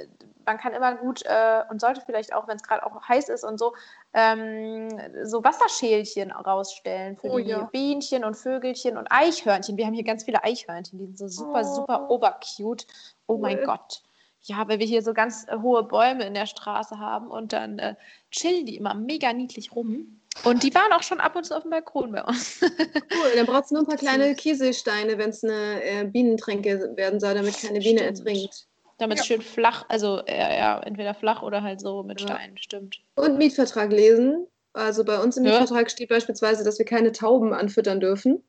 [0.45, 3.45] man kann immer gut äh, und sollte vielleicht auch, wenn es gerade auch heiß ist
[3.45, 3.75] und so,
[4.13, 4.89] ähm,
[5.23, 7.69] so Wasserschälchen rausstellen für Oh die ja.
[7.73, 9.77] Bienchen und Vögelchen und Eichhörnchen.
[9.77, 11.75] Wir haben hier ganz viele Eichhörnchen, die sind so super, Oh.
[11.75, 12.87] super obercute.
[13.27, 13.67] Oh mein Cool.
[13.67, 14.03] Gott.
[14.43, 17.79] Ja, weil wir hier so ganz äh, hohe Bäume in der Straße haben und dann
[17.79, 17.95] äh,
[18.31, 20.20] chillen die immer mega niedlich rum.
[20.45, 22.61] Und die waren auch schon ab und zu auf dem Balkon bei uns.
[23.13, 24.35] Cool, dann brauchst du nur ein paar kleine.
[24.35, 28.19] Kieselsteine, wenn es eine äh, Bienentränke werden soll, damit keine Biene Stimmt.
[28.19, 28.67] ertrinkt.
[28.99, 29.35] Damit es Ja.
[29.35, 32.29] schön flach, also äh, ja, entweder flach oder halt so mit Ja.
[32.35, 33.01] Steinen, stimmt.
[33.17, 34.47] Und Mietvertrag lesen.
[34.73, 35.51] Also bei uns im Ja.
[35.59, 38.43] Mietvertrag steht beispielsweise, dass wir keine Tauben anfüttern dürfen.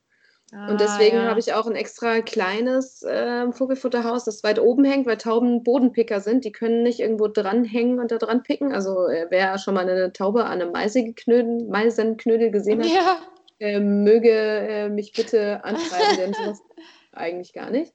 [0.52, 1.30] Und deswegen Ah, ja.
[1.30, 6.20] habe ich auch ein extra kleines äh, Vogelfutterhaus, das weit oben hängt, weil Tauben Bodenpicker
[6.20, 6.43] sind.
[6.43, 8.74] Die können nicht irgendwo dranhängen und da dran picken.
[8.74, 13.18] Also äh, wer schon mal eine Taube an einem Maisenknödel, Maisenknödel gesehen hat, Ja,
[13.60, 16.60] äh, möge äh, mich bitte anschreiben, denn sowas
[17.14, 17.93] eigentlich gar nicht.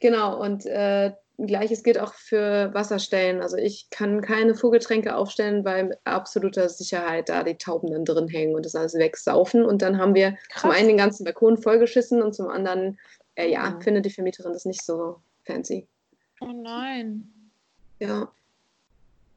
[0.00, 3.40] Genau, und äh, gleiches gilt auch für Wasserstellen.
[3.40, 8.28] Also ich kann keine Vogeltränke aufstellen, weil mit absoluter Sicherheit da die Tauben dann drin
[8.28, 9.64] hängen und das alles wegsaufen.
[9.64, 10.76] Und dann haben wir zum Krass.
[10.76, 12.98] einen den ganzen Balkon vollgeschissen und zum anderen,
[13.36, 13.80] äh, ja, Mhm.
[13.82, 15.86] findet die Vermieterin das nicht so fancy.
[16.40, 17.32] oh nein.
[18.00, 18.30] Ja.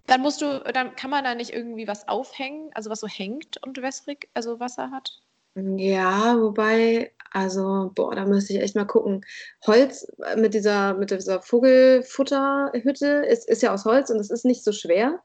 [0.07, 3.63] Dann musst du, dann kann man da nicht irgendwie was aufhängen, also was so hängt
[3.65, 5.21] und wässrig, also Wasser hat.
[5.55, 9.21] Ja, wobei, also, boah, da müsste ich echt mal gucken.
[9.65, 14.45] Holz äh, mit dieser, mit dieser Vogelfutterhütte ist, ist ja aus Holz und es ist
[14.45, 15.21] nicht so schwer.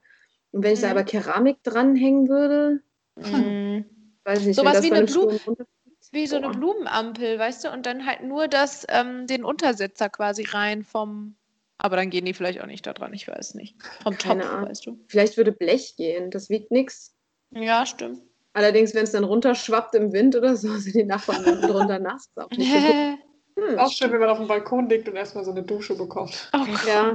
[0.52, 0.92] Und wenn ich da Mhm.
[0.92, 2.80] aber Keramik dranhängen würde,
[3.18, 3.84] Mm.
[4.24, 5.64] Weiß ich nicht, Sowas wie eine einem Blume- Sturm runter-
[6.12, 7.70] Wie so eine Blumenampel, weißt du?
[7.72, 11.34] Und dann halt nur das, ähm, den Untersetzer quasi rein vom.
[11.78, 13.76] Aber dann gehen die vielleicht auch nicht da dran, ich weiß nicht.
[14.02, 14.68] Vom Keine Topf, Ahnung.
[14.68, 14.98] weißt du?
[15.08, 17.14] Vielleicht würde Blech gehen, das wiegt nichts.
[17.52, 18.20] Ja, stimmt.
[18.56, 22.26] Allerdings, wenn es dann runterschwappt im Wind oder so, sind die Nachbarn dann drunter nass.
[22.26, 22.78] Ist auch nicht so.
[23.58, 23.78] Hm.
[23.78, 26.50] Auch schön, wenn man auf dem Balkon liegt und erstmal so eine Dusche bekommt.
[26.52, 27.14] Oh Ja.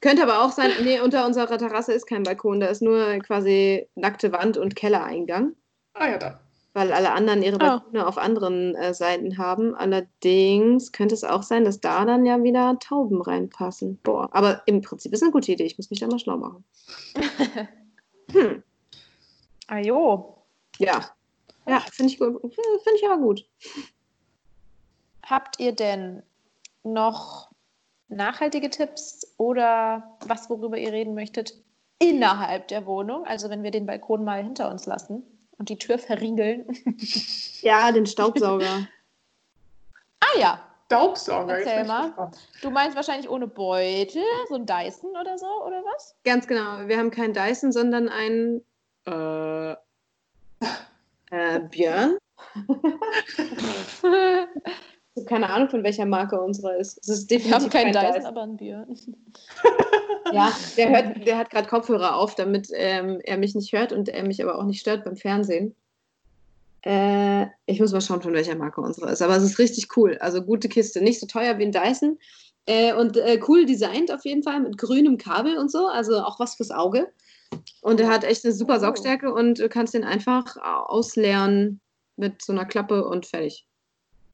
[0.00, 3.86] Könnte aber auch sein, nee, unter unserer Terrasse ist kein Balkon, da ist nur quasi
[3.94, 5.52] nackte Wand und Kellereingang,
[5.92, 6.40] Ah ja, da.
[6.72, 7.58] weil alle anderen ihre Oh.
[7.58, 9.74] Balkone auf anderen äh, Seiten haben.
[9.74, 13.98] Allerdings könnte es auch sein, dass da dann ja wieder Tauben reinpassen.
[14.02, 16.64] Boah, aber im Prinzip ist eine gute Idee, ich muss mich da mal schlau machen.
[18.32, 18.62] Hm.
[19.68, 20.41] Ajo.
[20.78, 21.14] Ja,
[21.66, 22.40] ja, finde ich gut.
[22.40, 23.46] Finde ich aber gut.
[25.24, 26.22] Habt ihr denn
[26.82, 27.50] noch
[28.08, 31.54] nachhaltige Tipps oder was, worüber ihr reden möchtet,
[31.98, 33.24] innerhalb der Wohnung?
[33.26, 35.22] Also wenn wir den Balkon mal hinter uns lassen
[35.58, 36.66] und die Tür verriegeln.
[37.62, 38.88] Ja, den Staubsauger.
[40.20, 41.58] ah ja, Staubsauger.
[41.58, 42.32] Erzähl mal.
[42.60, 46.16] du meinst wahrscheinlich ohne Beutel, so ein Dyson oder so, oder was?
[46.24, 46.88] Ganz genau.
[46.88, 48.62] Wir haben keinen Dyson, sondern einen
[49.06, 49.76] äh,
[51.30, 52.18] äh, Björn.
[55.14, 56.98] Ich habe keine Ahnung, von welcher Marke unsere ist.
[57.02, 58.96] Es ist Wir definitiv haben keinen kein Dyson, aber einen Björn.
[60.32, 64.08] Ja, der, hört, der hat gerade Kopfhörer auf, damit ähm, er mich nicht hört und
[64.08, 65.74] er mich aber auch nicht stört beim Fernsehen.
[66.82, 69.22] Äh, ich muss mal schauen, von welcher Marke unsere ist.
[69.22, 70.16] Aber es ist richtig cool.
[70.18, 71.02] Also gute Kiste.
[71.02, 72.18] Nicht so teuer wie ein Dyson.
[72.66, 75.86] Äh, und äh, cool designt auf jeden Fall mit grünem Kabel und so.
[75.86, 77.12] Also auch was fürs Auge.
[77.82, 78.80] Und er hat echt eine super Oh.
[78.80, 81.80] Saugstärke und du kannst den einfach ausleeren
[82.16, 83.66] mit so einer Klappe und fertig.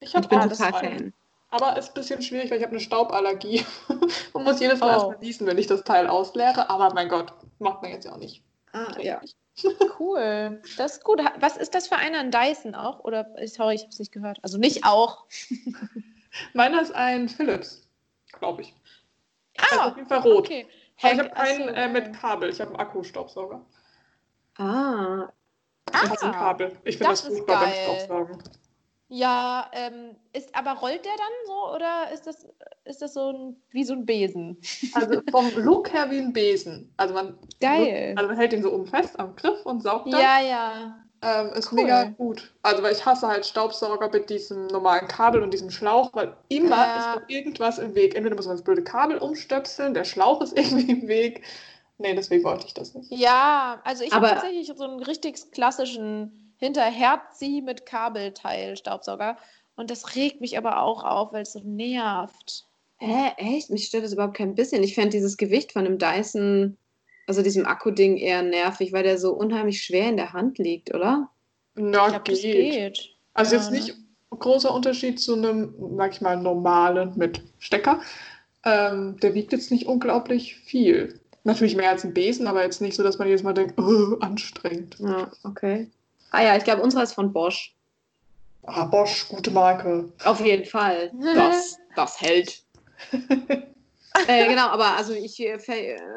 [0.01, 0.99] Ich Ich habe bin alles total einen.
[0.99, 1.15] Fan.
[1.51, 3.65] Aber ist ein bisschen schwierig, weil ich habe eine Stauballergie
[4.35, 4.93] und muss jedes Mal Oh.
[4.93, 6.69] erstmal niesen, wenn ich das Teil ausleere.
[6.69, 8.43] Aber mein Gott, macht man jetzt ja auch nicht.
[8.73, 9.21] Ah, ja.
[9.99, 11.21] Cool, das ist gut.
[11.41, 12.19] Was ist das für einer?
[12.21, 13.01] Ein Dyson auch?
[13.01, 14.39] Oder, sorry, ich habe es nicht gehört.
[14.43, 15.25] Also nicht auch.
[16.55, 17.83] Meiner ist ein Philips,
[18.39, 18.75] glaube ich.
[19.59, 20.39] Also Ah, auf jeden Fall rot.
[20.45, 20.69] okay.
[21.03, 22.19] Aber ich habe keinen äh, mit okay.
[22.21, 22.51] Kabel.
[22.51, 23.65] Ich habe einen Akkustaubsauger.
[24.57, 25.29] Ah,
[25.87, 26.77] Das ein Kabel.
[26.85, 27.73] Ich finde das das, furchtbar beim.
[27.73, 28.43] Staubsaugen.
[29.11, 32.47] Ja, ähm, ist, aber rollt der dann so oder ist das,
[32.85, 34.59] ist das so ein, wie so ein Besen?
[34.93, 36.93] Also vom Look her wie ein Besen.
[36.99, 38.15] Also man, Geil.
[38.17, 40.21] also man hält ihn so oben fest am Griff und saugt dann.
[40.21, 41.05] Ja, ja.
[41.21, 41.83] Ähm, ist Cool.
[41.83, 42.53] mega gut.
[42.63, 46.77] Also, weil ich hasse halt Staubsauger mit diesem normalen Kabel und diesem Schlauch, weil immer
[46.77, 46.97] Ja.
[46.97, 48.15] ist doch irgendwas im Weg.
[48.15, 51.43] Entweder muss man das blöde Kabel umstöpseln, der Schlauch ist irgendwie im Weg.
[51.99, 53.11] Nee, deswegen wollte ich das nicht.
[53.11, 59.37] Ja, also ich habe tatsächlich so einen richtig klassischen Hinterherzieh mit Kabelteil Staubsauger.
[59.75, 62.67] Und das regt mich aber auch auf, weil es so nervt.
[62.99, 63.71] Hä, echt?
[63.71, 64.83] Mich stört das überhaupt kein bisschen.
[64.83, 66.77] Ich fände dieses Gewicht von dem Dyson,
[67.29, 71.29] also diesem Akku-Ding, eher nervig, weil der so unheimlich schwer in der Hand liegt, oder?
[71.75, 72.73] Na, das geht.
[72.73, 73.11] geht.
[73.35, 73.79] Also Ja, jetzt ne?
[73.79, 73.97] nicht
[74.31, 78.01] großer Unterschied zu einem, sag ich mal, normalen mit Stecker.
[78.65, 81.21] Ähm, der wiegt jetzt nicht unglaublich viel.
[81.45, 84.17] Natürlich mehr als ein Besen, aber jetzt nicht so, dass man jedes Mal denkt, oh,
[84.21, 84.97] anstrengend.
[84.99, 85.91] Ja, okay.
[86.31, 87.75] Ah ja, ich glaube, unserer ist von Bosch.
[88.63, 90.11] Ah, Bosch, gute Marke.
[90.25, 91.13] Auf jeden Fall.
[91.35, 92.63] Das, das hält.
[94.27, 95.59] äh, genau, aber also ich äh,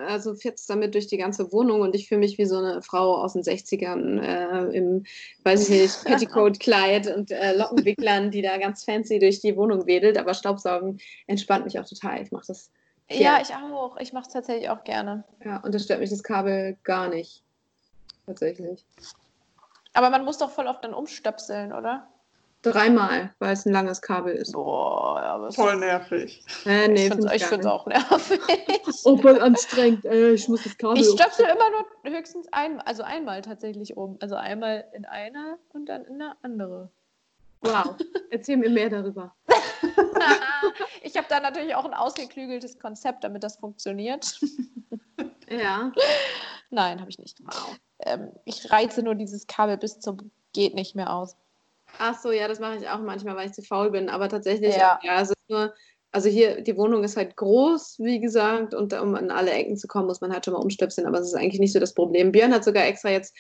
[0.08, 3.16] also fetzt damit durch die ganze Wohnung und ich fühle mich wie so eine Frau
[3.18, 5.04] aus den 60ern äh, im,
[5.44, 10.18] weiß ich nicht, Petticoat-Kleid und äh, Lockenwicklern, die da ganz fancy durch die Wohnung wedelt,
[10.18, 12.22] aber Staubsaugen entspannt mich auch total.
[12.22, 12.72] Ich mache das,
[13.10, 13.42] Ja, Ja.
[13.42, 13.98] ich auch.
[13.98, 15.24] Ich mache es tatsächlich auch gerne.
[15.44, 17.44] ja, und das stört mich das Kabel gar nicht.
[18.26, 18.86] Tatsächlich.
[19.94, 22.08] Aber man muss doch voll oft dann umstöpseln, oder?
[22.64, 24.52] Dreimal, weil es ein langes Kabel ist.
[24.52, 26.44] Boah, ja, aber es- Voll nervig.
[26.66, 28.40] Äh, nee, ich finde find es auch nervig.
[29.04, 30.06] Oh, voll anstrengend.
[30.06, 31.00] Äh, ich muss das Kabel.
[31.02, 34.18] Ich stöpsel immer nur höchstens einmal, also einmal tatsächlich um.
[34.22, 36.90] Also einmal in eine und dann in eine andere.
[37.62, 37.96] Wow.
[38.30, 39.34] Erzähl mir mehr darüber.
[41.02, 44.40] ich habe da natürlich auch ein ausgeklügeltes Konzept, damit das funktioniert.
[45.50, 45.92] Ja.
[46.70, 47.40] Nein, habe ich nicht.
[48.00, 51.36] Ähm, ich reize nur dieses Kabel bis zum geht nicht mehr aus.
[51.98, 54.10] Ach so, ja, das mache ich auch manchmal, weil ich zu faul bin.
[54.10, 55.00] Aber tatsächlich, Ja.
[55.04, 55.74] ja, es ist nur,
[56.12, 59.88] also hier, die Wohnung ist halt groß, wie gesagt, und um an alle Ecken zu
[59.88, 62.32] kommen, muss man halt schon mal umstöpseln, aber es ist eigentlich nicht so das Problem.
[62.32, 63.36] Björn hat sogar extra jetzt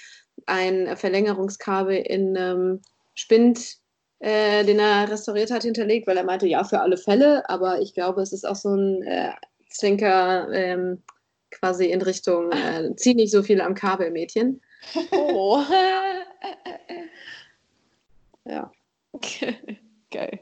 [0.45, 2.81] ein Verlängerungskabel in ähm,
[3.13, 3.75] Spind,
[4.19, 7.93] äh, den er restauriert hat, hinterlegt, weil er meinte, ja, für alle Fälle, aber ich
[7.93, 9.31] glaube, es ist auch so ein äh,
[9.69, 11.03] Zwinker ähm,
[11.49, 14.61] quasi in Richtung, äh, zieh nicht so viel am Kabel, Mädchen.
[15.11, 15.61] Oh.
[18.45, 18.71] Ja.
[20.11, 20.39] Geil.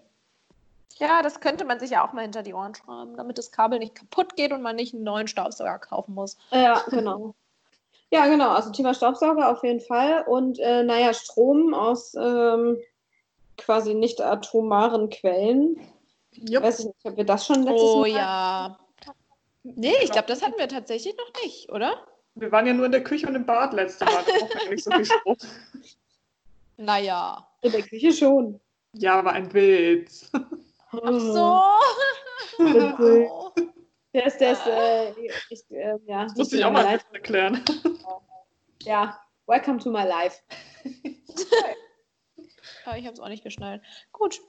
[0.98, 3.80] Ja, das könnte man sich ja auch mal hinter die Ohren schreiben, damit das Kabel
[3.80, 6.38] nicht kaputt geht und man nicht einen neuen Staubsauger kaufen muss.
[6.52, 7.34] Ja, genau.
[8.12, 8.50] Ja, genau.
[8.50, 10.24] Also Thema Staubsauger auf jeden Fall.
[10.28, 12.78] Und äh, naja, Strom aus ähm,
[13.58, 15.80] quasi nicht atomaren Quellen.
[16.32, 16.64] Jupp.
[16.64, 18.80] Weiß ich nicht, ob wir das schon letztes Oh Mal ja.
[19.64, 22.08] Nee, ich glaube, das hatten wir tatsächlich noch nicht, oder?
[22.36, 24.24] Wir waren ja nur in der Küche und im Bad letzte Mal.
[24.26, 25.38] Da braucht man nicht so viel Strom.
[26.80, 27.46] Naja.
[27.62, 28.60] in der Küche schon.
[28.94, 30.32] Ja, war ein Witz.
[30.34, 31.62] Ach so.
[32.58, 33.30] Witzig.
[33.40, 33.52] Oh.
[34.14, 35.12] Der ist, der ist, äh,
[35.52, 36.24] ich, äh, ja.
[36.24, 37.06] Das musste ich auch mal leid.
[37.14, 37.64] erklären.
[38.82, 40.40] Ja, welcome to my life.
[42.86, 43.84] Ja, ich habe es auch nicht geschnallt.
[44.12, 44.40] Gut.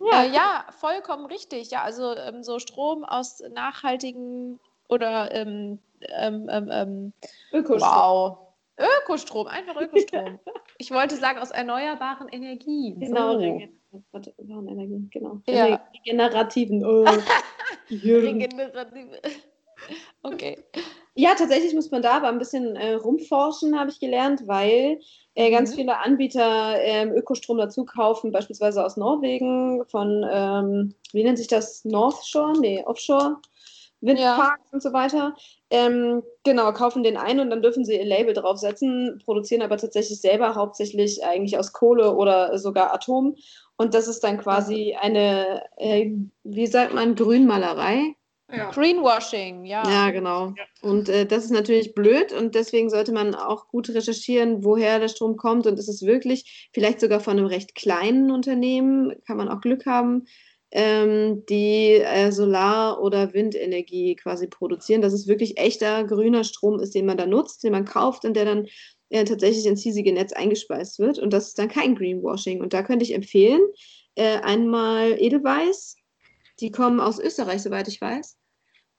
[0.00, 0.24] Ja.
[0.24, 1.70] Äh, ja, vollkommen richtig.
[1.70, 7.12] Ja, also ähm, so Strom aus nachhaltigen oder ähm, ähm, ähm, ähm,
[7.52, 7.90] Ökostrom.
[7.90, 8.47] wow.
[8.78, 10.38] Ökostrom, einfach Ökostrom.
[10.78, 13.00] ich wollte sagen aus erneuerbaren Energien.
[13.00, 13.38] Genau, so.
[13.40, 13.80] Regen-
[14.12, 15.40] warte, waren Energien, genau.
[15.46, 15.80] Ja.
[15.94, 16.84] Regenerativen.
[16.84, 17.04] Oh.
[17.90, 19.20] Regenerative.
[20.22, 20.58] Okay.
[21.14, 25.00] Ja, tatsächlich muss man da aber ein bisschen äh, rumforschen, habe ich gelernt, weil
[25.34, 25.74] äh, ganz Mhm.
[25.76, 31.84] viele Anbieter ähm, Ökostrom dazu kaufen, beispielsweise aus Norwegen, von, ähm, wie nennt sich das,
[31.84, 32.58] North Shore?
[32.60, 33.38] Nee, Offshore,
[34.00, 35.36] Windparks und so weiter.
[35.70, 40.20] Ähm, genau, kaufen den ein und dann dürfen sie ihr Label draufsetzen, produzieren aber tatsächlich
[40.20, 43.36] selber hauptsächlich eigentlich aus Kohle oder sogar Atom.
[43.76, 46.10] Und das ist dann quasi eine, äh,
[46.42, 48.14] wie sagt man, Grünmalerei.
[48.50, 48.70] Ja.
[48.70, 49.82] Greenwashing, ja.
[49.88, 50.54] Ja, genau.
[50.80, 55.08] Und äh, das ist natürlich blöd und deswegen sollte man auch gut recherchieren, woher der
[55.08, 59.50] Strom kommt und ist es wirklich vielleicht sogar von einem recht kleinen Unternehmen, kann man
[59.50, 60.26] auch Glück haben,
[60.70, 66.94] ähm, die äh, Solar- oder Windenergie quasi produzieren, dass es wirklich echter grüner Strom ist,
[66.94, 68.66] den man da nutzt, den man kauft und der dann
[69.10, 72.60] äh, tatsächlich ins hiesige Netz eingespeist wird und das ist dann kein Greenwashing.
[72.60, 73.60] Und da könnte ich empfehlen,
[74.14, 75.96] äh, einmal Edelweiss,
[76.60, 78.36] die kommen aus Österreich, soweit ich weiß.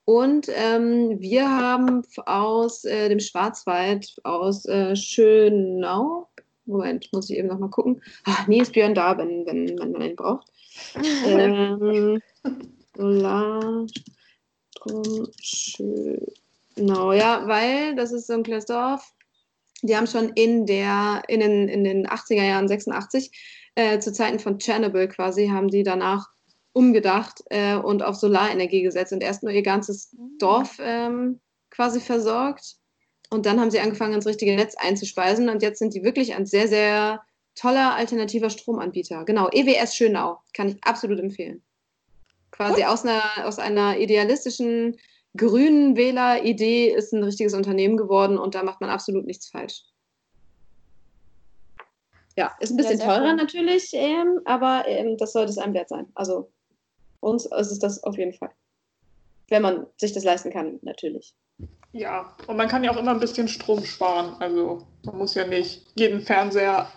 [0.06, 6.28] Und ähm, wir haben aus äh, dem Schwarzwald, aus äh, Schönau,
[6.64, 8.02] Moment, muss ich eben noch mal gucken.
[8.24, 10.50] Ach, nie ist Björn da, wenn, wenn, man ihn braucht.
[10.94, 12.20] Ähm,
[14.80, 19.12] Strom, Schönau, ja, weil das ist so ein kleines Dorf.
[19.82, 23.30] Die haben schon in, der, in, den, in den 80er Jahren, 86,
[23.74, 26.28] äh, zu Zeiten von Tschernobyl quasi, haben die danach
[26.72, 31.40] umgedacht äh, und auf Solarenergie gesetzt und erst nur ihr ganzes Dorf ähm,
[31.70, 32.76] quasi versorgt.
[33.30, 35.48] Und dann haben sie angefangen, ins richtige Netz einzuspeisen.
[35.48, 37.22] Und jetzt sind die wirklich ein sehr, sehr
[37.60, 39.24] toller alternativer Stromanbieter.
[39.24, 40.38] Genau, EWS Schönau.
[40.54, 41.62] Kann ich absolut empfehlen.
[42.50, 44.98] Quasi aus einer, aus einer idealistischen
[45.36, 49.84] grünen Wähler-Idee ist ein richtiges Unternehmen geworden und da macht man absolut nichts falsch.
[52.36, 53.36] Ja, ist ein bisschen sehr teurer cool.
[53.36, 56.06] natürlich, ähm, aber ähm, das sollte es einem wert sein.
[56.14, 56.50] Also
[57.20, 58.50] uns ist es das auf jeden Fall.
[59.48, 61.34] Wenn man sich das leisten kann, natürlich.
[61.92, 64.36] Ja, und man kann ja auch immer ein bisschen Strom sparen.
[64.40, 66.90] Also man muss ja nicht jeden Fernseher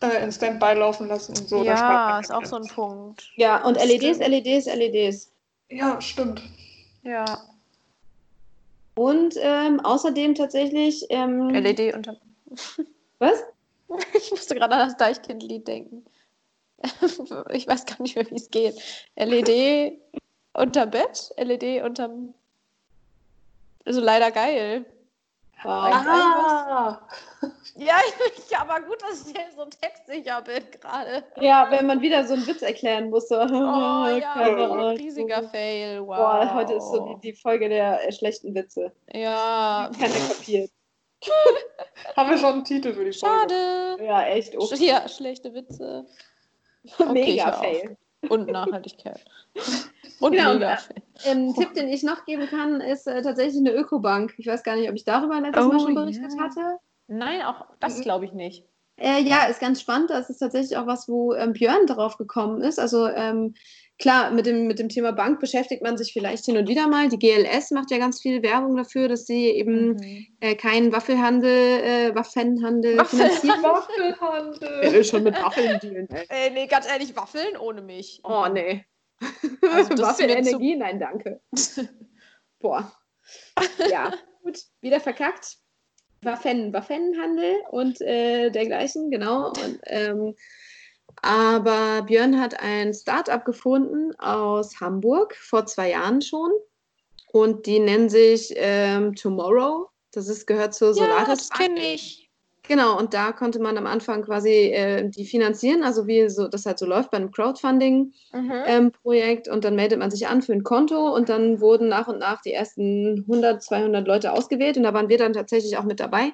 [0.00, 1.64] äh, in Standby laufen lassen und so.
[1.64, 3.30] Ja, ist auch so ein Punkt.
[3.36, 4.28] Ja, und Das LEDs, stimmt.
[4.28, 5.32] LEDs, LEDs.
[5.70, 6.42] Ja, stimmt.
[7.02, 7.42] Ja.
[8.94, 11.04] Und ähm, außerdem tatsächlich.
[11.10, 12.16] Ähm, LED unter.
[13.18, 13.42] Was?
[14.14, 16.04] Ich musste gerade an das Deichkind-Lied denken.
[17.50, 18.74] Ich weiß gar nicht mehr, wie es geht.
[19.16, 19.98] LED
[20.52, 22.34] unter Bett, LED unterm.
[23.84, 24.84] Also leider geil.
[25.64, 26.98] Ah,
[27.76, 31.24] Ja, ich, aber gut, dass ich so textsicher bin gerade.
[31.40, 33.28] Ja, wenn man wieder so einen Witz erklären muss.
[33.28, 36.00] So, Oh ja, keine ein riesiger Fail.
[36.00, 36.16] Wow.
[36.16, 38.92] Boah, heute ist so die, die Folge der äh, schlechten Witze.
[39.12, 40.70] Ja, Keiner kapiert.
[42.16, 43.36] haben wir schon einen Titel für die Folge.
[43.50, 43.96] schade.
[44.04, 44.54] Ja, echt.
[44.56, 46.06] Oh, Ja, schlechte Witze.
[46.98, 47.96] okay, mega fail.
[48.28, 49.24] Und Nachhaltigkeit.
[50.20, 50.72] Und Genau, mega
[51.24, 51.30] äh.
[51.30, 54.34] Ein Tipp, den ich noch geben kann, ist äh, tatsächlich eine Ökobank.
[54.38, 56.42] Ich weiß gar nicht, ob ich darüber letztes Oh, Mal schon berichtet ja.
[56.44, 56.78] hatte.
[57.08, 58.64] Nein, auch das glaube ich nicht.
[58.98, 60.08] Äh, ja, ist ganz spannend.
[60.10, 62.78] Das ist tatsächlich auch was, wo ähm, Björn drauf gekommen ist.
[62.78, 63.54] Also ähm,
[63.98, 67.08] klar, mit dem, mit dem Thema Bank beschäftigt man sich vielleicht hin und wieder mal.
[67.10, 70.26] Die GLS macht ja ganz viel Werbung dafür, dass sie eben Mhm.
[70.40, 73.36] äh, keinen Waffelhandel, äh, Waffenhandel Waffelhandel.
[73.38, 73.62] finanzieren.
[73.62, 74.80] Waffelhandel.
[74.82, 76.08] Er will schon mit Waffeln dealen.
[76.10, 76.24] Ey.
[76.30, 78.20] Ey, nee, ganz ehrlich, Waffeln ohne mich.
[78.24, 78.84] Oh, nee.
[79.62, 80.76] Also Waffelenergie?
[80.76, 81.40] Nein, danke.
[82.60, 82.92] Boah.
[83.88, 84.12] Ja,
[84.42, 84.58] gut.
[84.80, 85.56] Wieder verkackt.
[86.22, 89.48] Waffen, Waffenhandel und äh, dergleichen, genau.
[89.48, 90.34] Und, ähm,
[91.22, 96.50] aber Björn hat ein Start-up gefunden aus Hamburg vor zwei Jahren schon.
[97.32, 99.88] Und die nennen sich ähm, Tomorrow.
[100.12, 102.25] Das ist, gehört zur Ja, Solaris das kenne ich.
[102.68, 106.66] Genau, und da konnte man am Anfang quasi äh, die finanzieren, also wie so, das
[106.66, 109.46] halt so läuft bei einem Crowdfunding-Projekt.
[109.46, 109.52] Mhm.
[109.52, 112.18] Ähm, und dann meldet man sich an für ein Konto und dann wurden nach und
[112.18, 116.00] nach die ersten 100, 200 Leute ausgewählt und da waren wir dann tatsächlich auch mit
[116.00, 116.32] dabei.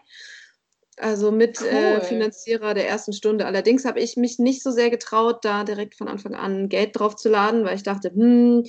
[0.98, 1.98] Also mit äh, cool.
[1.98, 3.46] äh, Finanzierer der ersten Stunde.
[3.46, 7.16] Allerdings habe ich mich nicht so sehr getraut, da direkt von Anfang an Geld drauf
[7.16, 8.64] zu laden, weil ich dachte, hm,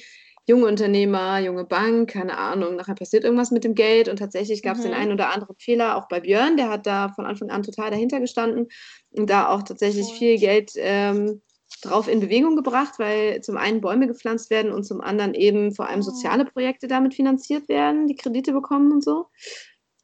[0.46, 4.76] junge Unternehmer, junge Bank, keine Ahnung, nachher passiert irgendwas mit dem Geld und tatsächlich gab
[4.76, 4.90] es mhm.
[4.90, 7.92] den einen oder anderen Fehler, auch bei Björn, der hat da von Anfang an total
[7.92, 8.68] dahinter gestanden
[9.12, 10.18] und da auch tatsächlich cool.
[10.18, 11.42] viel Geld ähm,
[11.82, 15.88] drauf in Bewegung gebracht, weil zum einen Bäume gepflanzt werden und zum anderen eben vor
[15.88, 16.04] allem oh.
[16.04, 19.28] soziale Projekte damit finanziert werden, die Kredite bekommen und so.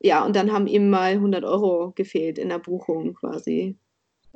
[0.01, 3.77] Ja, und dann haben ihm mal 100 Euro gefehlt in der Buchung quasi.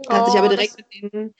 [0.09, 1.33] Er hat sich aber oh, direkt mit denen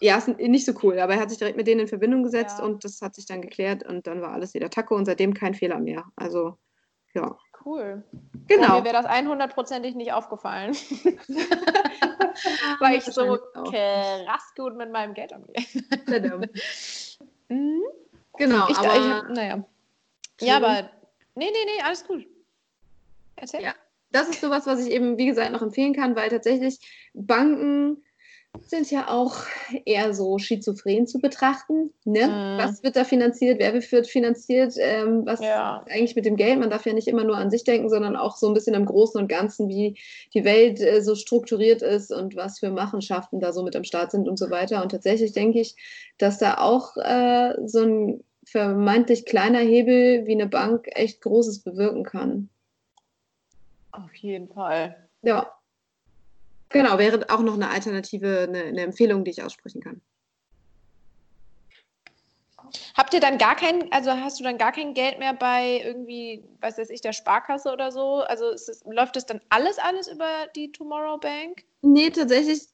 [0.00, 2.58] ja, ist nicht so cool, aber er hat sich direkt mit denen in Verbindung gesetzt
[2.58, 2.64] ja.
[2.64, 5.54] und das hat sich dann geklärt und dann war alles wieder Taco und seitdem kein
[5.54, 6.04] Fehler mehr.
[6.16, 6.56] Also,
[7.14, 7.36] ja.
[7.64, 8.04] Cool.
[8.46, 8.76] Genau.
[8.76, 10.74] Und mir wäre das 100%ig nicht aufgefallen.
[12.78, 15.56] Weil ich so krass gut mit meinem Geld umgehe.
[17.48, 17.82] mhm.
[18.36, 18.94] Genau, ich, aber...
[18.94, 19.64] Ich hab, naja.
[20.40, 20.90] Ja, aber...
[21.34, 22.24] Nee, nee, nee, alles gut.
[23.36, 23.62] Erzähl.
[23.62, 23.74] Ja,
[24.10, 26.80] das ist sowas, was ich eben, wie gesagt, noch empfehlen kann, weil tatsächlich
[27.12, 28.02] Banken
[28.64, 29.36] sind ja auch
[29.84, 31.92] eher so schizophren zu betrachten.
[32.04, 32.26] Ne?
[32.26, 32.58] Mm.
[32.58, 33.58] Was wird da finanziert?
[33.58, 34.74] Wer wird finanziert?
[34.78, 35.84] Ähm, was ja.
[35.88, 36.58] eigentlich mit dem Geld?
[36.58, 38.86] Man darf ja nicht immer nur an sich denken, sondern auch so ein bisschen im
[38.86, 39.96] Großen und Ganzen, wie
[40.34, 44.10] die Welt äh, so strukturiert ist und was für Machenschaften da so mit am Start
[44.10, 44.82] sind und so weiter.
[44.82, 45.76] Und tatsächlich denke ich,
[46.18, 52.04] dass da auch äh, so ein vermeintlich kleiner Hebel wie eine Bank echt Großes bewirken
[52.04, 52.48] kann.
[53.92, 54.96] Auf jeden Fall.
[55.22, 55.57] Ja,
[56.70, 60.00] Genau, wäre auch noch eine Alternative, eine, eine Empfehlung, die ich aussprechen kann.
[62.94, 66.44] Habt ihr dann gar kein, also hast du dann gar kein Geld mehr bei irgendwie,
[66.60, 68.22] was weiß ich, der Sparkasse oder so?
[68.26, 71.64] Also es, läuft das dann alles, alles über die Tomorrow Bank?
[71.82, 72.66] Nee, tatsächlich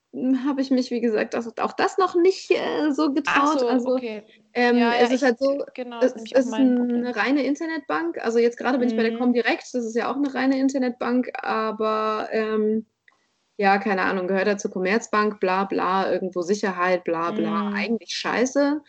[0.47, 3.61] habe ich mich, wie gesagt, auch, auch das noch nicht äh, so getraut.
[3.61, 4.23] So, also okay.
[4.55, 8.19] ähm, ja, es ja, ist halt so, genau, es ist eine reine Internetbank.
[8.25, 8.93] Also jetzt gerade bin mhm.
[8.93, 9.19] ich bei der mhm.
[9.19, 12.87] Comdirect, das ist ja auch eine reine Internetbank, aber ähm,
[13.57, 17.75] ja, keine Ahnung, gehört er zur Commerzbank, bla bla, irgendwo Sicherheit, bla bla, mm.
[17.75, 18.81] eigentlich scheiße.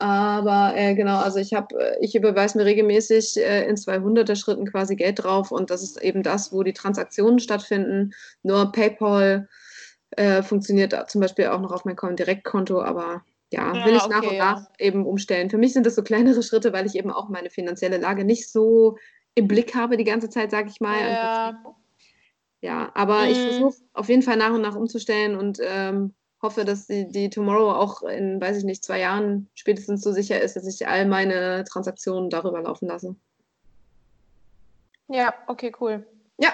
[0.00, 4.64] Aber äh, genau, also ich habe, äh, ich überweise mir regelmäßig äh, in 200er Schritten
[4.66, 8.12] quasi Geld drauf und das ist eben das, wo die Transaktionen stattfinden.
[8.42, 9.48] Nur PayPal
[10.12, 14.14] äh, funktioniert zum Beispiel auch noch auf mein Direktkonto, aber ja, ja will ich okay,
[14.14, 14.68] nach und nach ja.
[14.78, 15.50] eben umstellen.
[15.50, 18.50] Für mich sind das so kleinere Schritte, weil ich eben auch meine finanzielle Lage nicht
[18.50, 18.96] so
[19.34, 20.98] im Blick habe die ganze Zeit, sage ich mal.
[20.98, 21.60] Ja
[22.60, 23.30] ja, aber mhm.
[23.30, 27.30] ich versuche auf jeden Fall nach und nach umzustellen und ähm, hoffe, dass die, die
[27.30, 31.06] Tomorrow auch in, weiß ich nicht, zwei Jahren spätestens so sicher ist, dass ich all
[31.06, 33.16] meine Transaktionen darüber laufen lasse.
[35.08, 36.06] Ja, okay, cool.
[36.38, 36.52] Ja.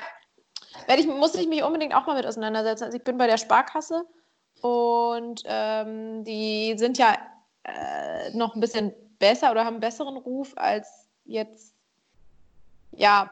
[0.86, 2.84] Werde ich, muss ich mich unbedingt auch mal mit auseinandersetzen.
[2.84, 4.04] Also ich bin bei der Sparkasse
[4.60, 7.16] und ähm, die sind ja
[7.64, 11.74] äh, noch ein bisschen besser oder haben einen besseren Ruf als jetzt
[12.92, 13.30] ja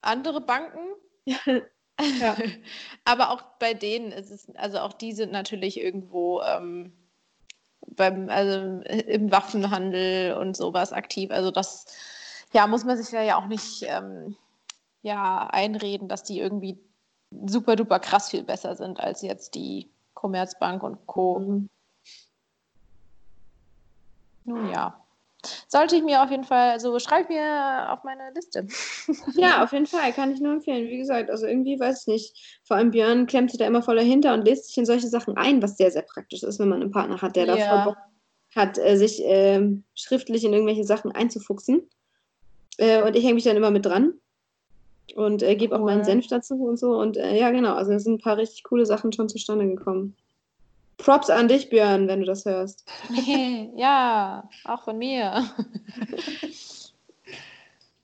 [0.00, 0.80] andere Banken.
[2.20, 2.36] Ja.
[3.04, 6.92] Aber auch bei denen ist es, also auch die sind natürlich irgendwo ähm,
[7.86, 11.30] beim, also im Waffenhandel und sowas aktiv.
[11.30, 11.86] Also das,
[12.52, 14.36] ja, muss man sich ja auch nicht ähm,
[15.02, 16.78] ja, einreden, dass die irgendwie
[17.46, 21.38] super duper krass viel besser sind als jetzt die Commerzbank und Co.
[21.38, 21.68] Mhm.
[24.44, 24.99] Nun ja.
[25.68, 28.66] Sollte ich mir auf jeden Fall, also schreib mir auf meine Liste.
[29.36, 30.88] Ja, auf jeden Fall, kann ich nur empfehlen.
[30.88, 32.60] Wie gesagt, also irgendwie weiß ich nicht.
[32.64, 35.36] Vor allem Björn klemmt sich da immer voll dahinter und lässt sich in solche Sachen
[35.36, 37.56] ein, was sehr, sehr praktisch ist, wenn man einen Partner hat, der ja.
[37.56, 38.02] da voll Bock
[38.54, 39.64] hat, äh, sich äh,
[39.94, 41.88] schriftlich in irgendwelche Sachen einzufuchsen.
[42.78, 44.14] Äh, und ich hänge mich dann immer mit dran
[45.14, 46.98] und äh, gebe auch meinen Senf dazu und so.
[46.98, 50.16] Und äh, ja, genau, also es sind ein paar richtig coole Sachen schon zustande gekommen.
[51.02, 52.84] Props an dich, Björn, wenn du das hörst.
[53.76, 55.44] ja, auch von mir.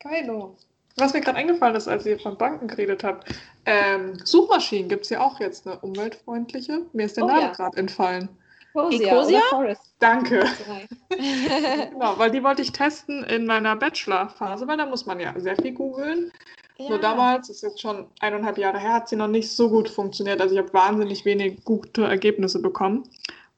[0.00, 0.56] Geilo.
[0.96, 3.28] Was mir gerade eingefallen ist, als ihr von Banken geredet habt,
[3.66, 6.86] ähm, Suchmaschinen gibt es ja auch jetzt eine umweltfreundliche.
[6.94, 7.52] Mir ist der oh, Name ja.
[7.52, 8.30] gerade entfallen.
[8.90, 9.42] Ecosia?
[9.98, 10.44] Danke.
[11.08, 15.56] genau, weil die wollte ich testen in meiner Bachelorphase, weil da muss man ja sehr
[15.56, 16.32] viel googeln.
[16.78, 16.90] Ja.
[16.90, 19.88] Nur damals, das ist jetzt schon eineinhalb Jahre her, hat sie noch nicht so gut
[19.88, 20.40] funktioniert.
[20.40, 23.04] Also ich habe wahnsinnig wenig gute Ergebnisse bekommen.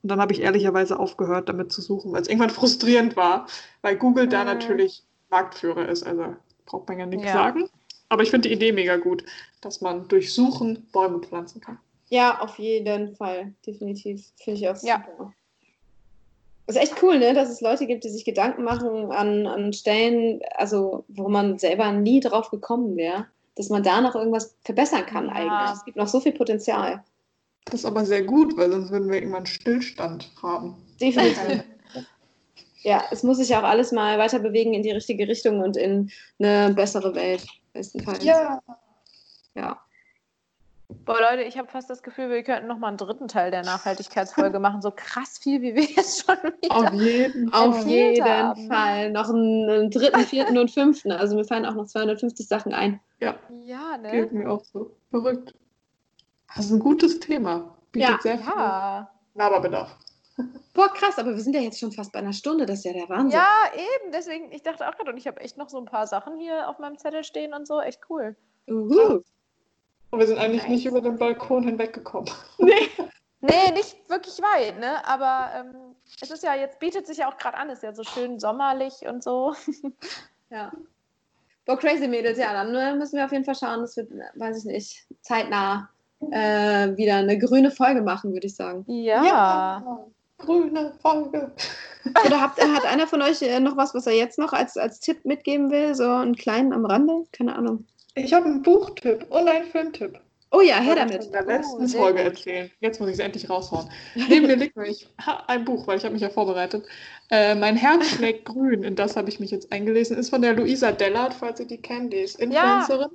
[0.02, 3.46] Und dann habe ich ehrlicherweise aufgehört, damit zu suchen, weil es irgendwann frustrierend war,
[3.82, 4.30] weil Google mhm.
[4.30, 6.04] da natürlich Marktführer ist.
[6.04, 7.32] Also braucht man ja nichts ja.
[7.32, 7.68] sagen.
[8.08, 9.24] Aber ich finde die Idee mega gut,
[9.60, 11.78] dass man durch Suchen Bäume pflanzen kann.
[12.08, 13.52] Ja, auf jeden Fall.
[13.66, 14.32] Definitiv.
[14.36, 15.04] Finde ich auch super.
[15.18, 15.32] Ja.
[16.68, 17.32] Das ist echt cool, ne?
[17.32, 21.90] dass es Leute gibt, die sich Gedanken machen an, an Stellen, also wo man selber
[21.92, 23.26] nie drauf gekommen wäre.
[23.56, 25.32] dass man da noch irgendwas verbessern kann Ja.
[25.32, 25.78] eigentlich.
[25.78, 27.02] Es gibt noch so viel Potenzial.
[27.64, 30.76] Das ist aber sehr gut, weil sonst würden wir irgendwann Stillstand haben.
[31.00, 31.64] Definitiv.
[32.82, 35.76] ja, es muss sich ja auch alles mal weiter bewegen in die richtige Richtung und
[35.76, 38.22] in eine bessere Welt, bestenfalls.
[38.22, 38.60] Ja.
[39.54, 39.80] ja.
[40.91, 43.62] Boah, Leute, ich habe fast das Gefühl, wir könnten noch mal einen dritten Teil der
[43.62, 44.80] Nachhaltigkeitsfolge machen.
[44.80, 46.74] So krass viel, wie wir jetzt schon wieder.
[46.74, 48.68] Auf jeden Auf jeden haben.
[48.68, 49.11] Fall.
[49.11, 51.12] Noch einen, einen dritten, vierten und fünften.
[51.12, 53.01] Also mir fallen auch noch 250 Sachen ein.
[53.20, 53.34] Ja,
[53.64, 54.11] Ja, ne?
[54.12, 54.97] geht mir auch so.
[55.11, 55.55] Verrückt.
[56.57, 57.76] Das ist ein gutes Thema.
[57.93, 58.18] Bietet Ja.
[58.22, 59.11] sehr viel Ja.
[59.34, 59.95] Laberbedarf.
[60.72, 62.64] Boah, krass, aber wir sind ja jetzt schon fast bei einer Stunde.
[62.64, 63.39] Das ist ja der Wahnsinn.
[63.39, 64.12] Ja, eben.
[64.12, 66.68] Deswegen, ich dachte auch gerade, und ich habe echt noch so ein paar Sachen hier
[66.68, 67.80] auf meinem Zettel stehen und so.
[67.80, 68.36] Echt cool.
[68.70, 69.20] Uhu.
[70.11, 70.70] Und wir sind eigentlich Nice.
[70.70, 72.30] nicht über den Balkon hinweggekommen.
[73.40, 75.06] Nee, nicht wirklich weit, ne?
[75.06, 78.02] Aber ähm, es ist ja, jetzt bietet sich ja auch gerade an, ist ja so
[78.02, 79.54] schön sommerlich und so.
[80.50, 80.72] Ja.
[81.66, 84.06] Boah, crazy Mädels, ja, dann äh, müssen wir auf jeden Fall schauen, dass wir,
[84.36, 85.90] weiß ich nicht, zeitnah
[86.30, 88.82] äh, wieder eine grüne Folge machen, würde ich sagen.
[88.86, 90.06] Ja.
[90.38, 91.52] Grüne Folge.
[92.24, 95.00] Oder habt, hat einer von euch äh, noch was, was er jetzt noch als, als
[95.00, 95.94] Tipp mitgeben will?
[95.94, 97.24] So einen kleinen am Rande?
[97.30, 97.84] Keine Ahnung.
[98.24, 100.20] Ich habe einen Buchtipp und einen Filmtipp.
[100.50, 101.26] Oh ja, her damit.
[101.26, 102.32] In der letzten Oh, Folge gut.
[102.32, 102.70] erzählen.
[102.80, 103.90] Jetzt muss ich es endlich raushauen.
[104.14, 105.06] Neben mir liegt nämlich
[105.46, 106.86] ein Buch, weil ich habe mich ja vorbereitet.
[107.30, 108.82] Äh, mein Herz schlägt grün.
[108.82, 110.16] In das habe ich mich jetzt eingelesen.
[110.16, 112.12] Ist von der Luisa Dellert, falls ihr die kennt.
[112.14, 113.10] Die ist Influencerin.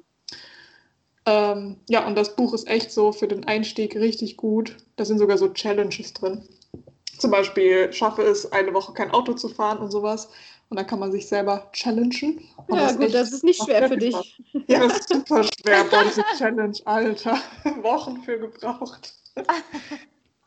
[1.26, 4.78] Ähm, ja, und das Buch ist echt so für den Einstieg richtig gut.
[4.98, 6.44] Da sind sogar so Challenges drin.
[7.18, 10.30] Zum Beispiel schaffe es, eine Woche kein Auto zu fahren und sowas.
[10.74, 12.50] Und dann kann man sich selber challengen.
[12.66, 14.16] Und Ja, ist gut, echt- das ist nicht schwer für dich.
[14.16, 14.64] Spaß.
[14.66, 15.84] Ja, das ist super schwer.
[15.92, 17.38] Boah, diese Challenge, Alter.
[17.84, 19.14] Wochen für gebraucht.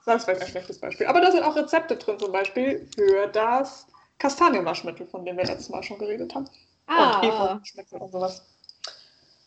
[0.04, 1.06] Das ist vielleicht ein schlechtes Beispiel.
[1.06, 3.86] Aber da sind auch Rezepte drin, zum Beispiel für das
[4.18, 6.44] Kastanienwaschmittel, von dem wir letztes Mal schon geredet haben.
[6.46, 6.52] Und
[6.88, 8.42] Ah, Hefe-Waschmittel und sowas.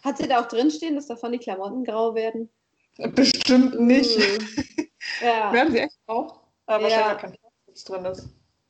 [0.04, 2.50] hat sie da auch drinstehen, dass davon die Klamotten grau werden?
[3.16, 4.18] Bestimmt nicht.
[4.18, 4.88] Mhm.
[5.22, 5.52] Ja.
[5.54, 6.40] Werden sie echt auch?
[6.66, 6.98] Aber Ja.
[6.98, 7.32] wahrscheinlich kein
[7.66, 8.28] Plastik drin ist.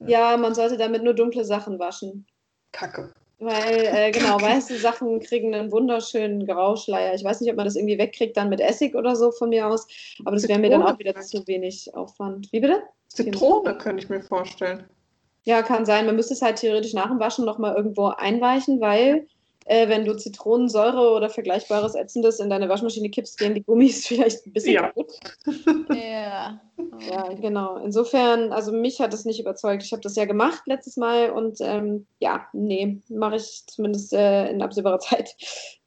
[0.07, 2.25] Ja, man sollte damit nur dunkle Sachen waschen.
[2.71, 3.11] Kacke.
[3.39, 7.13] Weil, äh, genau, weiße Sachen kriegen einen wunderschönen Grauschleier.
[7.13, 9.67] Ich weiß nicht, ob man das irgendwie wegkriegt, dann mit Essig oder so von mir
[9.67, 9.87] aus.
[10.25, 12.51] Aber das wäre mir dann auch wieder zu wenig Aufwand.
[12.51, 12.83] Wie bitte?
[13.07, 14.83] Zitrone könnte ich mir vorstellen.
[15.43, 16.05] Ja, kann sein.
[16.05, 19.27] Man müsste es halt theoretisch nach dem Waschen nochmal irgendwo einweichen, weil
[19.69, 24.45] äh, wenn du Zitronensäure oder vergleichbares Ätzendes in deine Waschmaschine kippst, gehen die Gummis vielleicht
[24.45, 24.87] ein bisschen Ja.
[24.87, 25.11] kaputt.
[25.93, 26.59] Ja.
[27.09, 27.77] Ja, genau.
[27.77, 29.83] Insofern, also mich hat es nicht überzeugt.
[29.83, 34.49] Ich habe das ja gemacht letztes Mal und ähm, ja, nee, mache ich zumindest äh,
[34.49, 35.35] in absehbarer Zeit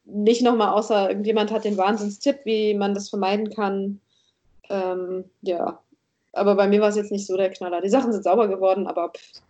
[0.05, 4.01] nicht nochmal, außer irgendjemand hat den Wahnsinnstipp, wie man das vermeiden kann.
[4.69, 5.81] Ähm, ja,
[6.33, 7.81] aber bei mir war es jetzt nicht so der Knaller.
[7.81, 9.43] Die Sachen sind sauber geworden, aber pff,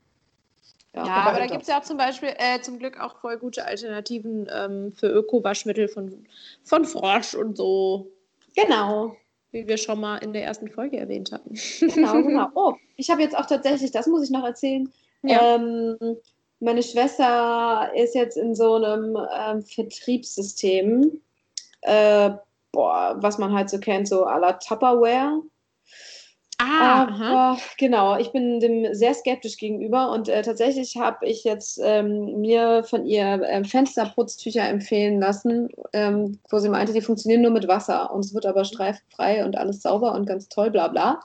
[0.95, 3.39] Ja, aber aber da gibt es ja auch zum Beispiel äh, zum Glück auch voll
[3.39, 6.27] gute Alternativen ähm, für Öko-Waschmittel von,
[6.65, 8.11] von Frosch und so,
[8.55, 9.17] genau.
[9.53, 11.55] wie wir schon mal in der ersten Folge erwähnt hatten.
[11.81, 12.49] Genau, genau.
[12.55, 14.93] Oh, ich habe jetzt auch tatsächlich, das muss ich noch erzählen.
[15.23, 15.55] Ja.
[15.55, 15.97] Ähm,
[16.61, 21.21] meine Schwester ist jetzt in so einem ähm, Vertriebssystem,
[21.81, 22.31] äh,
[22.71, 25.41] boah, was man halt so kennt, so à la Tupperware.
[26.63, 27.09] Ah.
[27.09, 32.41] Aber genau, ich bin dem sehr skeptisch gegenüber und äh, tatsächlich habe ich jetzt ähm,
[32.41, 37.67] mir von ihr ähm, Fensterputztücher empfehlen lassen, ähm, wo sie meinte, die funktionieren nur mit
[37.67, 41.21] Wasser und es wird aber streifenfrei und alles sauber und ganz toll, bla bla.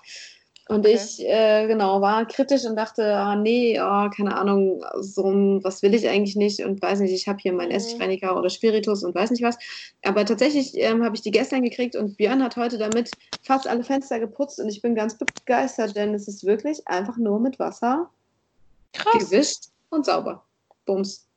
[0.69, 0.95] Und Okay.
[0.95, 5.23] ich, äh, genau, war kritisch und dachte, ah, nee, oh, keine Ahnung, so
[5.63, 7.75] was will ich eigentlich nicht und weiß nicht, ich habe hier meinen Mhm.
[7.77, 9.57] Essigreiniger oder Spiritus und weiß nicht was.
[10.03, 13.83] Aber tatsächlich ähm, habe ich die gestern gekriegt und Björn hat heute damit fast alle
[13.83, 18.09] Fenster geputzt und ich bin ganz begeistert, denn es ist wirklich einfach nur mit Wasser
[18.93, 19.29] Krass.
[19.31, 20.45] gewischt und sauber.
[20.85, 21.27] Bums.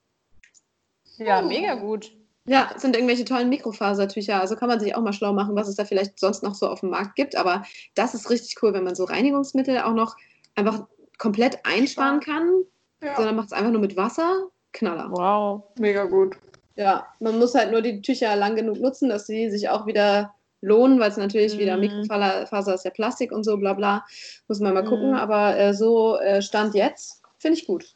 [1.18, 2.12] Ja, mega gut.
[2.50, 4.40] Ja, es sind irgendwelche tollen Mikrofasertücher.
[4.40, 6.66] Also kann man sich auch mal schlau machen, was es da vielleicht sonst noch so
[6.68, 7.36] auf dem Markt gibt.
[7.36, 7.62] Aber
[7.94, 10.16] das ist richtig cool, wenn man so Reinigungsmittel auch noch
[10.56, 10.84] einfach
[11.18, 12.64] komplett einsparen kann,
[13.04, 14.48] Ja, sondern macht es einfach nur mit Wasser.
[14.72, 15.10] Knaller.
[15.12, 15.62] Wow.
[15.78, 16.36] mega gut.
[16.74, 20.34] Ja, man muss halt nur die Tücher lang genug nutzen, dass sie sich auch wieder
[20.60, 21.82] lohnen, weil es natürlich wieder Mhm.
[22.08, 24.04] Mikrofaser ist ja Plastik und so, bla bla.
[24.48, 24.88] Muss man mal Mhm.
[24.88, 25.14] gucken.
[25.14, 27.94] Aber äh, so äh, Stand jetzt, finde ich gut.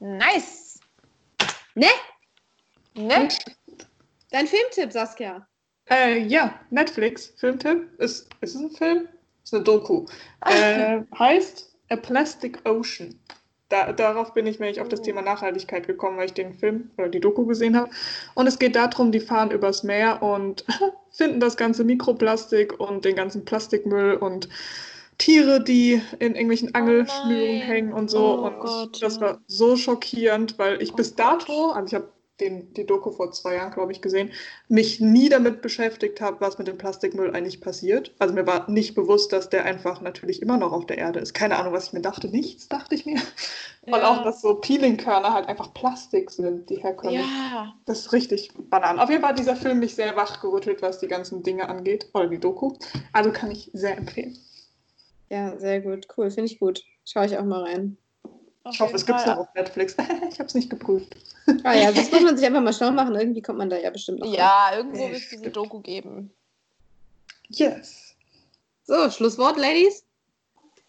[0.00, 0.80] Nice.
[1.74, 1.86] Ne?
[2.96, 3.28] Ne?
[4.30, 5.46] Dein Filmtipp, Saskia.
[5.88, 7.88] Äh, ja, Netflix, Filmtipp.
[7.98, 9.08] Ist, ist es ein Film?
[9.44, 10.06] Ist eine Doku.
[10.46, 13.18] Äh, heißt A Plastic Ocean.
[13.68, 15.02] Da, darauf bin ich nämlich auf das Oh.
[15.02, 17.90] Thema Nachhaltigkeit gekommen, weil ich den Film oder die Doku gesehen habe.
[18.34, 20.64] Und es geht darum, die fahren übers Meer und
[21.10, 24.48] finden das ganze Mikroplastik und den ganzen Plastikmüll und
[25.18, 27.60] Tiere, die in irgendwelchen Angelschnüren nein.
[27.60, 28.38] hängen und so.
[28.38, 29.20] Oh und Gott, das ja.
[29.22, 33.54] war so schockierend, weil ich bis dato, also ich habe den, die Doku vor zwei
[33.54, 34.30] Jahren, glaube ich, gesehen,
[34.68, 38.14] mich nie damit beschäftigt habe, was mit dem Plastikmüll eigentlich passiert.
[38.18, 41.34] Also mir war nicht bewusst, dass der einfach natürlich immer noch auf der Erde ist.
[41.34, 42.28] Keine Ahnung, was ich mir dachte.
[42.28, 43.16] Nichts, dachte ich mir.
[43.86, 43.94] Ja.
[43.96, 47.14] Und auch, dass so Peelingkörner halt einfach Plastik sind, die herkommen.
[47.14, 47.74] Ja.
[47.84, 48.98] Das ist richtig banan.
[48.98, 52.08] Auf jeden Fall hat dieser Film mich sehr wachgerüttelt, was die ganzen Dinge angeht.
[52.12, 52.74] Oder die Doku.
[53.12, 54.36] Also kann ich sehr empfehlen.
[55.28, 56.06] Ja, sehr gut.
[56.16, 56.82] Cool, finde ich gut.
[57.04, 57.96] Schaue ich auch mal rein.
[58.66, 59.94] Auf ich hoffe, es gibt es noch auf Netflix.
[60.28, 61.14] ich habe es nicht geprüft.
[61.62, 63.14] Ah ja, das muss man sich einfach mal schlau machen.
[63.14, 64.34] Irgendwie kommt man da ja bestimmt noch.
[64.34, 64.78] Ja, rein.
[64.78, 66.32] irgendwo wird es diese Doku geben.
[67.48, 68.16] Yes.
[68.82, 70.04] So, Schlusswort, Ladies.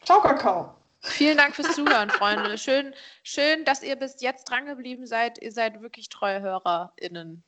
[0.03, 0.73] Ciao, Kakao.
[1.01, 2.57] Vielen Dank fürs Zuhören, Freunde.
[2.57, 5.39] Schön, schön, dass ihr bis jetzt drangeblieben seid.
[5.39, 7.43] Ihr seid wirklich treue HörerInnen.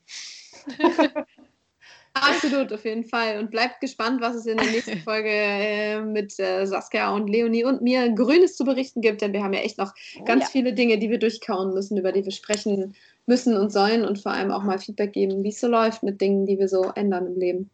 [2.22, 3.40] Absolut, auf jeden Fall.
[3.40, 7.64] Und bleibt gespannt, was es in der nächsten Folge äh, mit äh, Saskia und Leonie
[7.64, 10.50] und mir Grünes zu berichten gibt, denn wir haben ja echt noch oh, ganz ja.
[10.50, 12.96] viele Dinge, die wir durchkauen müssen, über die wir sprechen
[13.26, 16.20] müssen und sollen und vor allem auch mal Feedback geben, wie es so läuft mit
[16.20, 17.70] Dingen, die wir so ändern im Leben.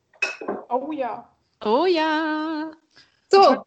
[0.69, 1.29] Oh ja.
[1.63, 2.71] Oh ja.
[3.29, 3.65] So,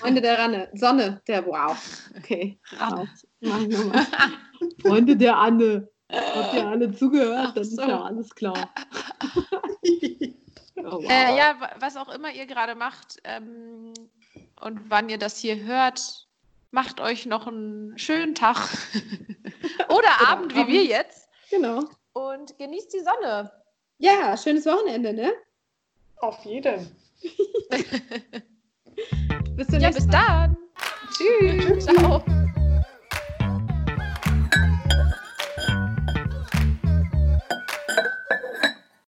[0.00, 0.68] Freunde der Ranne.
[0.74, 1.76] Sonne, der Wow.
[2.16, 2.58] Okay.
[2.72, 3.08] Ranne.
[4.82, 5.88] Freunde der Anne.
[6.34, 7.56] Habt ihr alle zugehört?
[7.56, 7.80] Das so.
[7.80, 8.70] ist ja alles klar.
[10.76, 11.04] oh, wow.
[11.08, 13.94] äh, ja, was auch immer ihr gerade macht ähm,
[14.60, 16.26] und wann ihr das hier hört,
[16.70, 18.56] macht euch noch einen schönen Tag
[19.88, 20.30] oder genau.
[20.30, 21.28] Abend wie wir jetzt.
[21.50, 21.84] Genau.
[22.12, 23.50] Und genießt die Sonne.
[23.98, 25.32] Ja, schönes Wochenende, ne?
[26.16, 26.94] Auf jeden.
[29.56, 30.56] bis, ja, bis dann.
[31.16, 31.86] Tschüss.
[31.86, 32.22] Ciao.